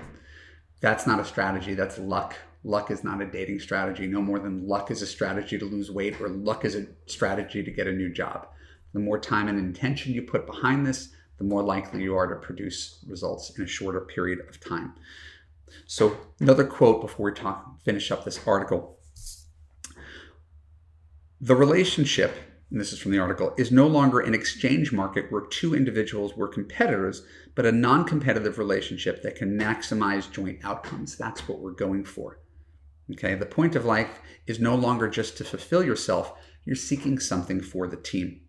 That's 0.82 1.06
not 1.06 1.20
a 1.20 1.26
strategy, 1.26 1.76
that's 1.76 2.00
luck. 2.00 2.36
Luck 2.66 2.90
is 2.90 3.04
not 3.04 3.22
a 3.22 3.26
dating 3.28 3.60
strategy, 3.60 4.08
no 4.08 4.24
more 4.24 4.40
than 4.40 4.68
luck 4.68 4.90
is 4.90 5.04
a 5.04 5.06
strategy 5.06 5.60
to 5.60 5.66
lose 5.66 5.92
weight 5.92 6.20
or 6.20 6.30
luck 6.30 6.66
is 6.66 6.74
a 6.74 6.88
strategy 7.06 7.62
to 7.62 7.70
get 7.70 7.86
a 7.86 7.92
new 7.92 8.12
job. 8.12 8.48
The 8.96 9.00
more 9.00 9.20
time 9.20 9.48
and 9.48 9.60
intention 9.60 10.14
you 10.14 10.24
put 10.24 10.48
behind 10.48 10.84
this, 10.84 11.10
the 11.38 11.44
more 11.44 11.62
likely 11.62 12.02
you 12.02 12.16
are 12.16 12.26
to 12.26 12.36
produce 12.38 13.06
results 13.08 13.56
in 13.56 13.64
a 13.64 13.68
shorter 13.68 14.02
period 14.02 14.40
of 14.50 14.60
time. 14.60 14.96
So, 15.86 16.18
another 16.40 16.66
quote 16.66 17.02
before 17.02 17.28
we 17.28 17.34
talk, 17.34 17.80
finish 17.84 18.10
up 18.10 18.26
this 18.26 18.40
article. 18.48 18.98
The 21.40 21.56
relationship, 21.56 22.36
and 22.72 22.80
this 22.80 22.92
is 22.92 22.98
from 22.98 23.12
the 23.12 23.20
article, 23.20 23.54
is 23.60 23.72
no 23.72 23.86
longer 23.86 24.22
an 24.22 24.34
exchange 24.34 24.92
market 24.92 25.32
where 25.32 25.42
two 25.42 25.76
individuals 25.76 26.36
were 26.36 26.48
competitors, 26.48 27.28
but 27.54 27.68
a 27.68 27.72
non 27.72 28.06
competitive 28.06 28.58
relationship 28.58 29.22
that 29.22 29.36
can 29.36 29.56
maximize 29.56 30.32
joint 30.32 30.62
outcomes. 30.64 31.16
That's 31.16 31.48
what 31.48 31.60
we're 31.60 31.70
going 31.70 32.06
for. 32.06 32.40
Okay, 33.12 33.36
the 33.36 33.46
point 33.46 33.76
of 33.76 33.86
life 33.86 34.20
is 34.48 34.60
no 34.60 34.76
longer 34.76 35.08
just 35.08 35.38
to 35.38 35.44
fulfill 35.44 35.84
yourself, 35.84 36.34
you're 36.66 36.76
seeking 36.76 37.20
something 37.20 37.62
for 37.62 37.88
the 37.88 37.98
team. 37.98 38.42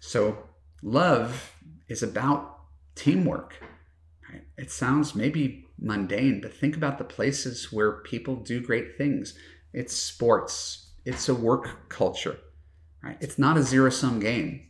So, 0.00 0.48
love 0.82 1.54
is 1.88 2.02
about 2.02 2.58
teamwork. 2.94 3.62
Right? 4.30 4.42
It 4.56 4.70
sounds 4.70 5.14
maybe 5.14 5.66
mundane, 5.78 6.40
but 6.40 6.54
think 6.54 6.76
about 6.76 6.98
the 6.98 7.04
places 7.04 7.72
where 7.72 8.00
people 8.02 8.36
do 8.36 8.60
great 8.60 8.96
things. 8.96 9.34
It's 9.72 9.94
sports, 9.94 10.92
it's 11.04 11.28
a 11.28 11.34
work 11.34 11.88
culture. 11.90 12.38
Right? 13.02 13.18
It's 13.20 13.38
not 13.38 13.58
a 13.58 13.62
zero 13.62 13.90
sum 13.90 14.20
game. 14.20 14.68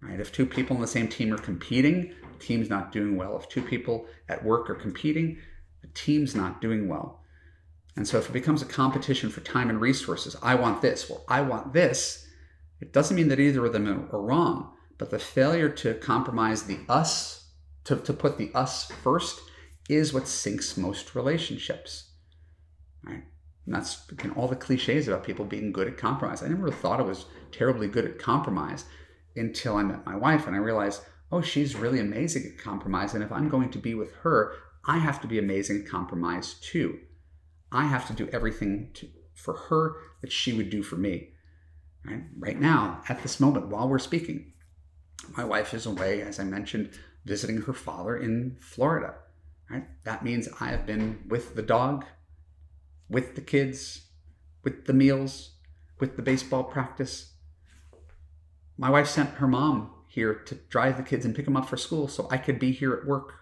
Right? 0.00 0.20
If 0.20 0.32
two 0.32 0.46
people 0.46 0.76
on 0.76 0.82
the 0.82 0.88
same 0.88 1.08
team 1.08 1.32
are 1.32 1.38
competing, 1.38 2.14
the 2.22 2.44
team's 2.44 2.70
not 2.70 2.92
doing 2.92 3.16
well. 3.16 3.38
If 3.38 3.48
two 3.48 3.62
people 3.62 4.06
at 4.28 4.44
work 4.44 4.70
are 4.70 4.74
competing, 4.74 5.38
the 5.82 5.88
team's 5.88 6.34
not 6.34 6.60
doing 6.60 6.88
well. 6.88 7.19
And 7.96 8.06
so 8.06 8.18
if 8.18 8.28
it 8.28 8.32
becomes 8.32 8.62
a 8.62 8.66
competition 8.66 9.30
for 9.30 9.40
time 9.40 9.68
and 9.68 9.80
resources, 9.80 10.36
I 10.42 10.54
want 10.54 10.80
this, 10.80 11.10
well, 11.10 11.24
I 11.28 11.40
want 11.40 11.72
this, 11.72 12.26
it 12.80 12.92
doesn't 12.92 13.16
mean 13.16 13.28
that 13.28 13.40
either 13.40 13.66
of 13.66 13.72
them 13.72 14.08
are 14.12 14.20
wrong, 14.20 14.72
but 14.96 15.10
the 15.10 15.18
failure 15.18 15.68
to 15.68 15.94
compromise 15.94 16.62
the 16.62 16.78
us, 16.88 17.48
to, 17.84 17.96
to 17.96 18.12
put 18.12 18.38
the 18.38 18.50
us 18.54 18.90
first, 19.02 19.40
is 19.88 20.12
what 20.12 20.28
sinks 20.28 20.76
most 20.76 21.14
relationships. 21.14 22.10
Right? 23.02 23.24
And 23.66 23.74
that's 23.74 24.08
again, 24.10 24.32
all 24.32 24.48
the 24.48 24.56
cliches 24.56 25.08
about 25.08 25.24
people 25.24 25.44
being 25.44 25.72
good 25.72 25.88
at 25.88 25.98
compromise. 25.98 26.42
I 26.42 26.48
never 26.48 26.70
thought 26.70 27.00
I 27.00 27.04
was 27.04 27.26
terribly 27.52 27.88
good 27.88 28.04
at 28.04 28.18
compromise 28.18 28.84
until 29.36 29.76
I 29.76 29.82
met 29.82 30.06
my 30.06 30.16
wife 30.16 30.46
and 30.46 30.56
I 30.56 30.60
realized, 30.60 31.02
oh, 31.32 31.42
she's 31.42 31.76
really 31.76 32.00
amazing 32.00 32.44
at 32.46 32.62
compromise. 32.62 33.14
And 33.14 33.22
if 33.22 33.30
I'm 33.30 33.48
going 33.48 33.70
to 33.70 33.78
be 33.78 33.94
with 33.94 34.14
her, 34.16 34.54
I 34.84 34.98
have 34.98 35.20
to 35.20 35.28
be 35.28 35.38
amazing 35.38 35.82
at 35.82 35.88
compromise 35.88 36.54
too. 36.54 36.98
I 37.72 37.86
have 37.86 38.06
to 38.08 38.12
do 38.12 38.28
everything 38.32 38.90
to, 38.94 39.08
for 39.34 39.54
her 39.54 39.96
that 40.22 40.32
she 40.32 40.52
would 40.52 40.70
do 40.70 40.82
for 40.82 40.96
me. 40.96 41.30
Right? 42.04 42.22
right 42.38 42.58
now, 42.58 43.02
at 43.10 43.22
this 43.22 43.40
moment, 43.40 43.68
while 43.68 43.86
we're 43.86 43.98
speaking, 43.98 44.54
my 45.36 45.44
wife 45.44 45.74
is 45.74 45.84
away, 45.84 46.22
as 46.22 46.40
I 46.40 46.44
mentioned, 46.44 46.92
visiting 47.26 47.62
her 47.62 47.74
father 47.74 48.16
in 48.16 48.56
Florida. 48.58 49.14
Right? 49.70 49.84
That 50.04 50.24
means 50.24 50.48
I 50.60 50.68
have 50.68 50.86
been 50.86 51.24
with 51.28 51.54
the 51.54 51.62
dog, 51.62 52.06
with 53.08 53.34
the 53.34 53.42
kids, 53.42 54.06
with 54.64 54.86
the 54.86 54.94
meals, 54.94 55.52
with 55.98 56.16
the 56.16 56.22
baseball 56.22 56.64
practice. 56.64 57.34
My 58.78 58.88
wife 58.88 59.06
sent 59.06 59.30
her 59.34 59.46
mom 59.46 59.90
here 60.08 60.34
to 60.34 60.54
drive 60.54 60.96
the 60.96 61.02
kids 61.02 61.24
and 61.24 61.36
pick 61.36 61.44
them 61.44 61.56
up 61.56 61.68
for 61.68 61.76
school 61.76 62.08
so 62.08 62.26
I 62.30 62.38
could 62.38 62.58
be 62.58 62.72
here 62.72 62.94
at 62.94 63.06
work 63.06 63.34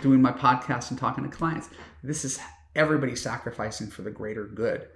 doing 0.00 0.22
my 0.22 0.32
podcast 0.32 0.90
and 0.90 0.98
talking 0.98 1.24
to 1.24 1.30
clients. 1.30 1.68
This 2.02 2.24
is 2.24 2.38
everybody 2.74 3.16
sacrificing 3.16 3.88
for 3.88 4.02
the 4.02 4.10
greater 4.10 4.46
good 4.46 4.88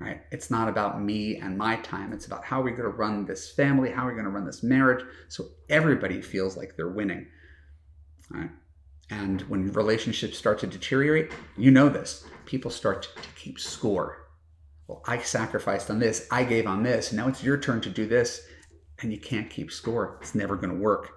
right? 0.00 0.20
It's 0.30 0.50
not 0.50 0.68
about 0.68 1.02
me 1.02 1.38
and 1.38 1.58
my 1.58 1.76
time. 1.76 2.12
It's 2.12 2.26
about 2.26 2.44
how 2.44 2.60
are 2.60 2.64
we're 2.64 2.70
going 2.70 2.82
to 2.82 2.96
run 2.96 3.24
this 3.24 3.50
family 3.50 3.90
how 3.90 4.04
are 4.04 4.06
we're 4.06 4.12
going 4.12 4.24
to 4.24 4.30
run 4.30 4.46
this 4.46 4.62
marriage. 4.62 5.04
So 5.28 5.46
everybody 5.68 6.22
feels 6.22 6.56
like 6.56 6.76
they're 6.76 6.88
winning 6.88 7.26
right? 8.30 8.50
And 9.10 9.40
when 9.42 9.72
relationships 9.72 10.36
start 10.36 10.58
to 10.60 10.66
deteriorate 10.66 11.32
you 11.56 11.70
know 11.70 11.88
this 11.88 12.24
people 12.46 12.70
start 12.70 13.02
to 13.02 13.28
keep 13.36 13.58
score. 13.58 14.28
Well 14.86 15.02
i 15.06 15.18
sacrificed 15.18 15.90
on 15.90 15.98
this 15.98 16.26
i 16.30 16.44
gave 16.44 16.66
on 16.66 16.82
this 16.82 17.12
now 17.12 17.28
it's 17.28 17.42
your 17.42 17.58
turn 17.58 17.80
to 17.82 17.90
do 17.90 18.06
this 18.06 18.42
and 19.00 19.12
you 19.12 19.18
can't 19.18 19.50
keep 19.50 19.70
score. 19.70 20.18
It's 20.20 20.34
never 20.34 20.56
going 20.56 20.74
to 20.74 20.80
work 20.80 21.12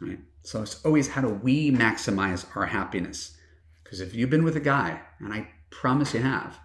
right? 0.00 0.18
So 0.42 0.62
it's 0.62 0.84
always 0.84 1.08
how 1.08 1.20
do 1.22 1.28
we 1.28 1.70
maximize 1.70 2.44
our 2.56 2.66
happiness 2.66 3.36
because 3.92 4.00
if 4.00 4.14
you've 4.14 4.30
been 4.30 4.42
with 4.42 4.56
a 4.56 4.60
guy, 4.60 5.02
and 5.18 5.34
I 5.34 5.48
promise 5.68 6.14
you 6.14 6.22
have, 6.22 6.58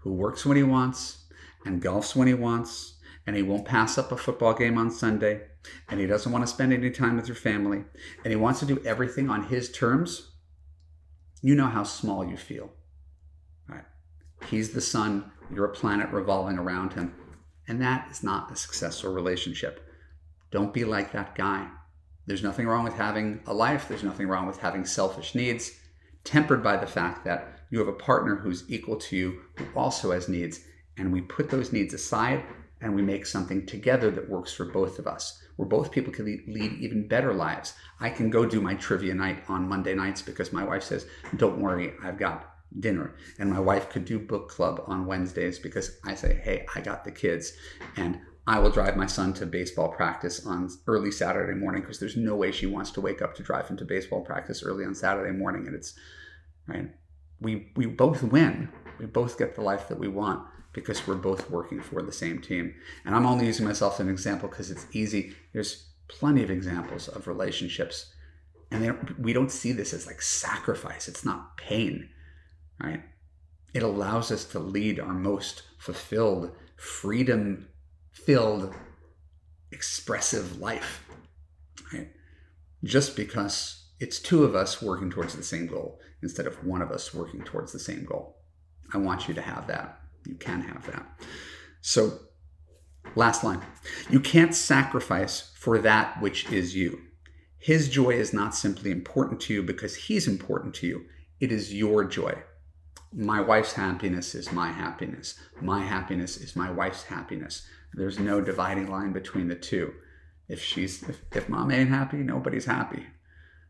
who 0.00 0.12
works 0.12 0.44
when 0.44 0.56
he 0.56 0.64
wants 0.64 1.26
and 1.64 1.80
golfs 1.80 2.16
when 2.16 2.26
he 2.26 2.34
wants, 2.34 2.94
and 3.24 3.36
he 3.36 3.42
won't 3.42 3.64
pass 3.64 3.96
up 3.96 4.10
a 4.10 4.16
football 4.16 4.52
game 4.52 4.76
on 4.76 4.90
Sunday, 4.90 5.42
and 5.88 6.00
he 6.00 6.06
doesn't 6.06 6.32
want 6.32 6.42
to 6.42 6.52
spend 6.52 6.72
any 6.72 6.90
time 6.90 7.14
with 7.14 7.28
your 7.28 7.36
family, 7.36 7.84
and 8.24 8.32
he 8.32 8.34
wants 8.34 8.58
to 8.58 8.66
do 8.66 8.82
everything 8.84 9.30
on 9.30 9.44
his 9.44 9.70
terms, 9.70 10.32
you 11.40 11.54
know 11.54 11.68
how 11.68 11.84
small 11.84 12.26
you 12.26 12.36
feel. 12.36 12.72
Right? 13.68 13.84
He's 14.46 14.70
the 14.70 14.80
sun, 14.80 15.30
you're 15.54 15.66
a 15.66 15.72
planet 15.72 16.10
revolving 16.10 16.58
around 16.58 16.94
him. 16.94 17.14
And 17.68 17.80
that 17.80 18.10
is 18.10 18.24
not 18.24 18.50
a 18.50 18.56
successful 18.56 19.12
relationship. 19.12 19.88
Don't 20.50 20.74
be 20.74 20.84
like 20.84 21.12
that 21.12 21.36
guy. 21.36 21.68
There's 22.26 22.42
nothing 22.42 22.66
wrong 22.66 22.82
with 22.82 22.94
having 22.94 23.40
a 23.46 23.54
life, 23.54 23.86
there's 23.86 24.02
nothing 24.02 24.26
wrong 24.26 24.48
with 24.48 24.58
having 24.58 24.84
selfish 24.84 25.36
needs 25.36 25.76
tempered 26.24 26.62
by 26.62 26.76
the 26.76 26.86
fact 26.86 27.24
that 27.24 27.60
you 27.70 27.78
have 27.78 27.88
a 27.88 27.92
partner 27.92 28.36
who's 28.36 28.64
equal 28.68 28.96
to 28.96 29.16
you 29.16 29.40
who 29.56 29.64
also 29.76 30.12
has 30.12 30.28
needs. 30.28 30.60
And 30.96 31.12
we 31.12 31.20
put 31.20 31.50
those 31.50 31.72
needs 31.72 31.94
aside 31.94 32.42
and 32.80 32.94
we 32.94 33.02
make 33.02 33.26
something 33.26 33.66
together 33.66 34.10
that 34.10 34.28
works 34.28 34.52
for 34.52 34.64
both 34.64 34.98
of 34.98 35.06
us, 35.06 35.42
where 35.56 35.68
both 35.68 35.92
people 35.92 36.12
can 36.12 36.24
lead 36.24 36.72
even 36.80 37.06
better 37.06 37.32
lives. 37.32 37.74
I 38.00 38.10
can 38.10 38.30
go 38.30 38.46
do 38.46 38.60
my 38.60 38.74
trivia 38.74 39.14
night 39.14 39.44
on 39.48 39.68
Monday 39.68 39.94
nights 39.94 40.22
because 40.22 40.52
my 40.52 40.64
wife 40.64 40.82
says, 40.82 41.06
Don't 41.36 41.60
worry, 41.60 41.92
I've 42.02 42.18
got 42.18 42.54
dinner. 42.78 43.14
And 43.38 43.50
my 43.50 43.60
wife 43.60 43.90
could 43.90 44.04
do 44.04 44.18
book 44.18 44.48
club 44.48 44.82
on 44.86 45.06
Wednesdays 45.06 45.58
because 45.58 45.98
I 46.04 46.14
say, 46.14 46.40
Hey, 46.42 46.66
I 46.74 46.80
got 46.80 47.04
the 47.04 47.12
kids. 47.12 47.52
And 47.96 48.20
I 48.50 48.58
will 48.58 48.70
drive 48.70 48.96
my 48.96 49.06
son 49.06 49.32
to 49.34 49.46
baseball 49.46 49.90
practice 49.90 50.44
on 50.44 50.68
early 50.88 51.12
Saturday 51.12 51.56
morning 51.56 51.82
because 51.82 52.00
there's 52.00 52.16
no 52.16 52.34
way 52.34 52.50
she 52.50 52.66
wants 52.66 52.90
to 52.90 53.00
wake 53.00 53.22
up 53.22 53.36
to 53.36 53.44
drive 53.44 53.68
him 53.68 53.76
to 53.76 53.84
baseball 53.84 54.22
practice 54.22 54.64
early 54.64 54.84
on 54.84 54.92
Saturday 54.92 55.30
morning. 55.30 55.68
And 55.68 55.76
it's 55.76 55.94
right. 56.66 56.90
We 57.40 57.70
we 57.76 57.86
both 57.86 58.24
win. 58.24 58.68
We 58.98 59.06
both 59.06 59.38
get 59.38 59.54
the 59.54 59.62
life 59.62 59.86
that 59.86 60.00
we 60.00 60.08
want 60.08 60.48
because 60.72 61.06
we're 61.06 61.14
both 61.14 61.48
working 61.48 61.80
for 61.80 62.02
the 62.02 62.10
same 62.10 62.40
team. 62.40 62.74
And 63.04 63.14
I'm 63.14 63.24
only 63.24 63.46
using 63.46 63.66
myself 63.66 63.94
as 63.94 64.00
an 64.00 64.08
example 64.08 64.48
because 64.48 64.72
it's 64.72 64.86
easy. 64.90 65.32
There's 65.52 65.88
plenty 66.08 66.42
of 66.42 66.50
examples 66.50 67.06
of 67.06 67.28
relationships, 67.28 68.12
and 68.72 68.84
don't, 68.84 69.20
we 69.20 69.32
don't 69.32 69.52
see 69.52 69.70
this 69.70 69.94
as 69.94 70.08
like 70.08 70.20
sacrifice. 70.20 71.06
It's 71.06 71.24
not 71.24 71.56
pain, 71.56 72.08
right? 72.82 73.04
It 73.72 73.84
allows 73.84 74.32
us 74.32 74.44
to 74.46 74.58
lead 74.58 74.98
our 74.98 75.14
most 75.14 75.62
fulfilled, 75.78 76.50
freedom 76.76 77.68
filled, 78.24 78.74
expressive 79.70 80.58
life, 80.60 81.04
right? 81.92 82.08
Just 82.84 83.16
because 83.16 83.86
it's 83.98 84.18
two 84.18 84.44
of 84.44 84.54
us 84.54 84.80
working 84.80 85.10
towards 85.10 85.34
the 85.34 85.42
same 85.42 85.66
goal 85.66 86.00
instead 86.22 86.46
of 86.46 86.64
one 86.64 86.82
of 86.82 86.90
us 86.90 87.14
working 87.14 87.42
towards 87.42 87.72
the 87.72 87.78
same 87.78 88.04
goal. 88.04 88.36
I 88.92 88.98
want 88.98 89.28
you 89.28 89.34
to 89.34 89.42
have 89.42 89.66
that. 89.68 90.00
You 90.26 90.34
can 90.34 90.62
have 90.62 90.86
that. 90.86 91.06
So, 91.80 92.18
last 93.16 93.42
line 93.42 93.60
you 94.10 94.20
can't 94.20 94.54
sacrifice 94.54 95.52
for 95.56 95.78
that 95.78 96.20
which 96.20 96.50
is 96.52 96.76
you. 96.76 97.00
His 97.58 97.88
joy 97.88 98.10
is 98.10 98.32
not 98.32 98.54
simply 98.54 98.90
important 98.90 99.40
to 99.42 99.54
you 99.54 99.62
because 99.62 99.94
he's 99.94 100.26
important 100.26 100.74
to 100.76 100.86
you, 100.86 101.04
it 101.40 101.52
is 101.52 101.74
your 101.74 102.04
joy. 102.04 102.42
My 103.12 103.40
wife's 103.40 103.72
happiness 103.72 104.34
is 104.34 104.52
my 104.52 104.70
happiness. 104.70 105.38
My 105.60 105.82
happiness 105.82 106.36
is 106.36 106.54
my 106.54 106.70
wife's 106.70 107.04
happiness. 107.04 107.66
There's 107.94 108.18
no 108.18 108.40
dividing 108.40 108.90
line 108.90 109.12
between 109.12 109.48
the 109.48 109.54
two. 109.54 109.94
If 110.48 110.62
she's 110.62 111.02
if, 111.08 111.20
if 111.32 111.48
mom 111.48 111.70
ain't 111.70 111.90
happy, 111.90 112.18
nobody's 112.18 112.66
happy. 112.66 113.06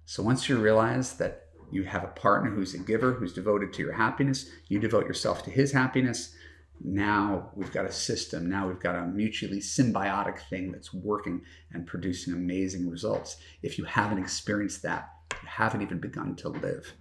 So 0.04 0.22
once 0.22 0.48
you 0.48 0.58
realize 0.58 1.14
that 1.14 1.46
you 1.70 1.84
have 1.84 2.04
a 2.04 2.08
partner 2.08 2.50
who's 2.50 2.74
a 2.74 2.78
giver, 2.78 3.12
who's 3.12 3.32
devoted 3.32 3.72
to 3.72 3.82
your 3.82 3.92
happiness, 3.92 4.50
you 4.68 4.78
devote 4.78 5.06
yourself 5.06 5.44
to 5.44 5.50
his 5.50 5.72
happiness. 5.72 6.34
Now 6.82 7.50
we've 7.54 7.72
got 7.72 7.84
a 7.84 7.92
system. 7.92 8.48
Now 8.48 8.66
we've 8.66 8.80
got 8.80 8.96
a 8.96 9.06
mutually 9.06 9.60
symbiotic 9.60 10.40
thing 10.48 10.72
that's 10.72 10.92
working 10.92 11.42
and 11.72 11.86
producing 11.86 12.32
amazing 12.32 12.88
results. 12.88 13.36
If 13.62 13.78
you 13.78 13.84
haven't 13.84 14.18
experienced 14.18 14.82
that, 14.82 15.10
you 15.42 15.48
haven't 15.48 15.82
even 15.82 16.00
begun 16.00 16.36
to 16.36 16.48
live. 16.48 16.94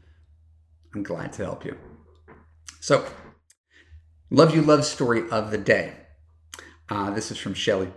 I'm 0.93 1.03
glad 1.03 1.33
to 1.33 1.45
help 1.45 1.65
you. 1.65 1.77
So, 2.81 3.05
Love 4.31 4.53
U 4.53 4.61
love 4.61 4.85
story 4.85 5.27
of 5.31 5.49
the 5.49 5.57
day. 5.57 5.93
Uh, 6.89 7.11
this 7.11 7.31
is 7.31 7.37
from 7.37 7.53
Shelly. 7.53 7.91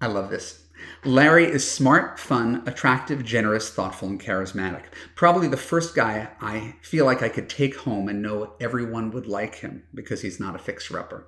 I 0.00 0.06
love 0.06 0.30
this. 0.30 0.64
Larry 1.04 1.44
is 1.44 1.70
smart, 1.70 2.18
fun, 2.18 2.62
attractive, 2.66 3.24
generous, 3.24 3.70
thoughtful, 3.70 4.08
and 4.08 4.20
charismatic. 4.20 4.84
Probably 5.14 5.48
the 5.48 5.56
first 5.56 5.94
guy 5.94 6.28
I 6.40 6.74
feel 6.82 7.04
like 7.04 7.22
I 7.22 7.28
could 7.28 7.48
take 7.48 7.76
home 7.76 8.08
and 8.08 8.22
know 8.22 8.54
everyone 8.60 9.10
would 9.12 9.26
like 9.26 9.56
him 9.56 9.84
because 9.94 10.22
he's 10.22 10.40
not 10.40 10.54
a 10.54 10.58
fixer 10.58 10.98
upper. 10.98 11.26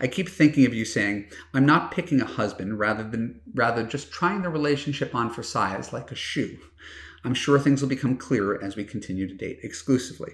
I 0.00 0.06
keep 0.06 0.28
thinking 0.28 0.66
of 0.66 0.74
you 0.74 0.84
saying, 0.84 1.30
I'm 1.54 1.66
not 1.66 1.92
picking 1.92 2.20
a 2.20 2.26
husband 2.26 2.78
rather 2.78 3.02
than 3.02 3.40
rather 3.54 3.84
just 3.84 4.12
trying 4.12 4.42
the 4.42 4.50
relationship 4.50 5.14
on 5.14 5.30
for 5.30 5.42
size 5.42 5.92
like 5.92 6.12
a 6.12 6.16
shoe. 6.16 6.58
I'm 7.24 7.34
sure 7.34 7.58
things 7.58 7.80
will 7.80 7.88
become 7.88 8.16
clearer 8.16 8.62
as 8.62 8.76
we 8.76 8.84
continue 8.84 9.26
to 9.28 9.34
date 9.34 9.60
exclusively. 9.62 10.32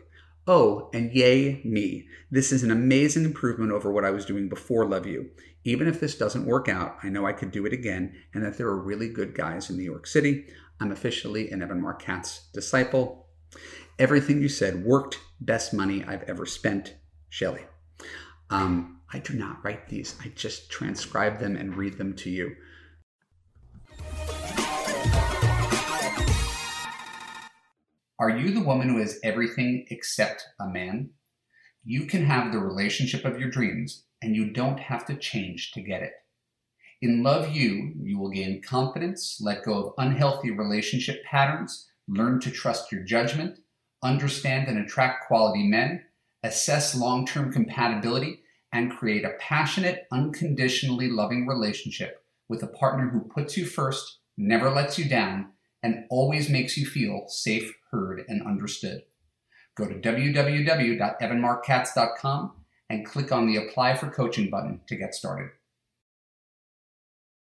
Oh, 0.51 0.89
and 0.95 1.13
yay 1.13 1.61
me. 1.63 2.07
This 2.31 2.53
is 2.53 2.63
an 2.63 2.71
amazing 2.71 3.27
improvement 3.27 3.71
over 3.71 3.93
what 3.93 4.07
I 4.07 4.11
was 4.11 4.25
doing 4.25 4.49
before 4.49 4.87
Love 4.87 5.07
U. 5.07 5.29
Even 5.63 5.87
if 5.87 6.01
this 6.01 6.17
doesn't 6.17 6.47
work 6.47 6.71
out, 6.71 6.97
I 7.03 7.11
know 7.11 7.27
I 7.27 7.35
could 7.35 7.53
do 7.53 7.67
it 7.67 7.75
again 7.75 8.15
and 8.33 8.43
that 8.43 8.57
there 8.57 8.69
are 8.69 8.83
really 8.83 9.11
good 9.11 9.35
guys 9.35 9.69
in 9.69 9.77
New 9.77 9.83
York 9.83 10.07
City. 10.07 10.47
I'm 10.81 10.91
officially 10.91 11.51
an 11.51 11.61
Evan 11.61 11.83
Marc 11.83 12.01
Katz 12.01 12.49
disciple. 12.55 13.27
Everything 13.99 14.41
you 14.41 14.49
said 14.49 14.87
worked. 14.87 15.21
Best 15.39 15.75
money 15.75 16.03
I've 16.03 16.23
ever 16.23 16.47
spent. 16.47 16.95
Shelly. 17.29 17.67
Um, 18.49 19.01
I 19.13 19.19
do 19.19 19.35
not 19.35 19.63
write 19.63 19.89
these. 19.89 20.17
I 20.25 20.29
just 20.29 20.71
transcribe 20.71 21.41
them 21.41 21.57
and 21.57 21.77
read 21.77 21.99
them 21.99 22.15
to 22.17 22.31
you. 22.31 22.57
Are 28.21 28.31
you 28.31 28.51
the 28.51 28.65
woman 28.65 28.89
who 28.89 28.99
has 28.99 29.21
everything 29.23 29.87
except 29.91 30.45
a 30.59 30.67
man? 30.67 31.11
You 31.85 32.07
can 32.07 32.25
have 32.25 32.51
the 32.51 32.59
relationship 32.59 33.25
of 33.25 33.39
your 33.39 33.49
dreams, 33.49 34.07
and 34.21 34.35
you 34.35 34.51
don't 34.51 34.81
have 34.81 35.07
to 35.07 35.15
change 35.15 35.71
to 35.73 35.81
get 35.81 36.03
it. 36.03 36.13
In 37.01 37.23
Love 37.23 37.55
U, 37.55 37.93
you 38.03 38.19
will 38.19 38.31
gain 38.31 38.61
confidence, 38.61 39.39
let 39.41 39.63
go 39.63 39.75
of 39.75 39.95
unhealthy 39.99 40.51
relationship 40.51 41.23
patterns, 41.23 41.89
learn 42.09 42.41
to 42.41 42.51
trust 42.51 42.91
your 42.91 43.05
judgment, 43.05 43.61
understand 44.03 44.67
and 44.67 44.79
attract 44.79 45.29
quality 45.29 45.69
men, 45.69 46.03
assess 46.43 46.97
long 46.97 47.25
term 47.25 47.53
compatibility, 47.53 48.41
and 48.73 48.91
create 48.91 49.25
a 49.25 49.37
passionate, 49.39 50.09
unconditionally 50.11 51.09
loving 51.09 51.47
relationship 51.47 52.25
with 52.49 52.65
a 52.65 52.67
partner 52.67 53.09
who 53.11 53.21
puts 53.21 53.57
you 53.57 53.65
first, 53.65 54.19
never 54.37 54.71
lets 54.71 54.99
you 54.99 55.09
down, 55.09 55.51
and 55.85 56.05
always 56.11 56.51
makes 56.51 56.77
you 56.77 56.85
feel 56.85 57.25
safe, 57.29 57.73
heard, 57.90 58.22
and 58.29 58.46
understood. 58.46 59.05
Go 59.74 59.87
to 59.87 59.94
www.evanmarckatz.com 59.94 62.53
and 62.90 63.07
click 63.07 63.33
on 63.33 63.46
the 63.46 63.57
Apply 63.57 63.96
for 63.96 64.11
Coaching 64.11 64.51
button 64.51 64.83
to 64.87 64.96
get 64.96 65.14
started. 65.14 65.48